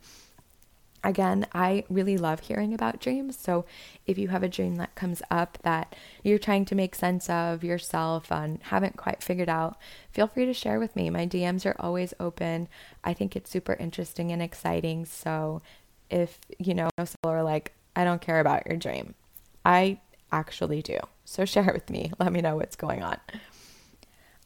Again, 1.06 1.46
I 1.54 1.84
really 1.88 2.18
love 2.18 2.42
hearing 2.42 2.74
about 2.74 3.00
dreams. 3.00 3.38
So 3.38 3.66
if 4.08 4.18
you 4.18 4.30
have 4.30 4.42
a 4.42 4.50
dream 4.50 4.76
that 4.78 4.96
comes 4.96 5.22
up 5.30 5.60
that 5.62 5.96
you're 6.24 6.40
trying 6.40 6.66
to 6.66 6.76
make 6.76 6.96
sense 6.96 7.30
of 7.30 7.64
yourself 7.64 8.32
and 8.32 8.60
haven't 8.64 8.98
quite 8.98 9.22
figured 9.22 9.48
out, 9.48 9.78
feel 10.12 10.28
free 10.28 10.48
to 10.48 10.54
share 10.54 10.80
with 10.80 10.96
me. 10.96 11.12
My 11.12 11.28
DMs 11.28 11.66
are 11.66 11.76
always 11.80 12.16
open. 12.20 12.68
I 13.04 13.14
think 13.14 13.36
it's 13.36 13.52
super 13.52 13.74
interesting 13.74 14.32
and 14.32 14.42
exciting. 14.42 15.06
So 15.06 15.62
if 16.10 16.40
you 16.60 16.74
know, 16.74 16.90
people 16.98 17.32
are 17.32 17.44
like, 17.44 17.74
I 17.96 18.04
don't 18.04 18.22
care 18.22 18.40
about 18.40 18.68
your 18.68 18.78
dream, 18.78 19.16
I 19.64 20.00
actually 20.32 20.82
do. 20.82 21.00
So 21.26 21.46
share 21.46 21.68
it 21.68 21.74
with 21.74 21.90
me. 21.90 22.12
Let 22.20 22.32
me 22.32 22.42
know 22.42 22.56
what's 22.58 22.76
going 22.76 23.04
on. 23.04 23.18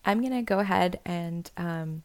I'm 0.06 0.22
going 0.22 0.34
to 0.34 0.42
go 0.42 0.60
ahead 0.60 1.00
and 1.06 1.50
um, 1.58 2.04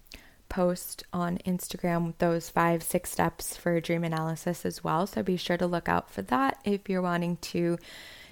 post 0.49 1.05
on 1.13 1.39
Instagram 1.47 2.15
those 2.19 2.51
five, 2.51 2.83
six 2.83 3.11
steps 3.11 3.57
for 3.57 3.81
dream 3.81 4.05
analysis 4.05 4.67
as 4.67 4.83
well. 4.83 5.07
So 5.07 5.23
be 5.23 5.37
sure 5.37 5.57
to 5.57 5.67
look 5.67 5.89
out 5.89 6.11
for 6.11 6.23
that 6.23 6.59
if 6.65 6.89
you're 6.89 7.03
wanting 7.03 7.37
to, 7.39 7.79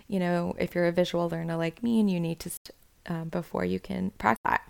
you 0.09 0.19
know, 0.19 0.55
if 0.59 0.75
you're 0.75 0.87
a 0.87 0.93
visual 0.93 1.29
learner 1.29 1.57
like 1.57 1.83
me 1.83 2.01
and 2.01 2.11
you 2.11 2.21
need 2.21 2.41
to, 2.41 2.51
um, 3.07 3.29
before 3.29 3.65
you 3.65 3.81
can 3.81 4.11
practice. 4.19 4.62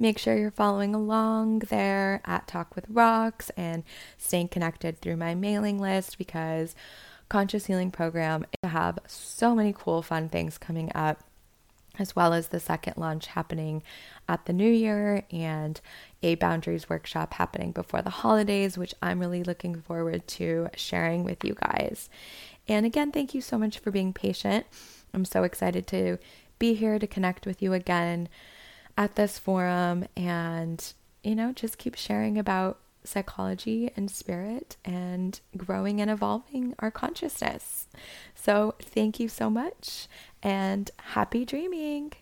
Make 0.00 0.18
sure 0.18 0.36
you're 0.36 0.52
following 0.52 0.94
along 0.94 1.60
there 1.70 2.20
at 2.24 2.46
Talk 2.46 2.76
with 2.76 2.88
Rox 2.88 3.50
and 3.56 3.82
staying 4.16 4.48
connected 4.48 5.00
through 5.00 5.16
my 5.16 5.34
mailing 5.34 5.80
list 5.80 6.18
because 6.18 6.76
Conscious 7.28 7.66
Healing 7.66 7.90
Program 7.90 8.46
to 8.62 8.68
have 8.68 9.00
so 9.08 9.56
many 9.56 9.74
cool, 9.76 10.02
fun 10.02 10.28
things 10.28 10.56
coming 10.56 10.92
up, 10.94 11.24
as 11.98 12.14
well 12.14 12.32
as 12.32 12.48
the 12.48 12.60
second 12.60 12.94
launch 12.96 13.26
happening 13.26 13.82
at 14.28 14.46
the 14.46 14.52
new 14.52 14.70
year 14.70 15.24
and 15.32 15.80
a 16.22 16.36
boundaries 16.36 16.88
workshop 16.88 17.34
happening 17.34 17.72
before 17.72 18.00
the 18.00 18.10
holidays, 18.10 18.78
which 18.78 18.94
I'm 19.02 19.18
really 19.18 19.42
looking 19.42 19.82
forward 19.82 20.28
to 20.28 20.68
sharing 20.76 21.24
with 21.24 21.44
you 21.44 21.54
guys. 21.54 22.08
And 22.68 22.86
again, 22.86 23.10
thank 23.10 23.34
you 23.34 23.40
so 23.40 23.58
much 23.58 23.80
for 23.80 23.90
being 23.90 24.12
patient. 24.12 24.64
I'm 25.12 25.24
so 25.24 25.42
excited 25.42 25.88
to 25.88 26.18
be 26.60 26.74
here 26.74 27.00
to 27.00 27.06
connect 27.08 27.46
with 27.46 27.60
you 27.60 27.72
again 27.72 28.28
at 28.98 29.14
this 29.14 29.38
forum 29.38 30.04
and, 30.16 30.92
you 31.22 31.36
know, 31.36 31.52
just 31.52 31.78
keep 31.78 31.94
sharing 31.94 32.36
about 32.36 32.80
psychology 33.04 33.90
and 33.96 34.10
spirit 34.10 34.76
and 34.84 35.40
growing 35.56 36.00
and 36.00 36.10
evolving 36.10 36.74
our 36.80 36.90
consciousness. 36.90 37.86
So, 38.34 38.74
thank 38.82 39.20
you 39.20 39.28
so 39.28 39.48
much 39.48 40.08
and 40.42 40.90
happy 40.98 41.44
dreaming. 41.44 42.12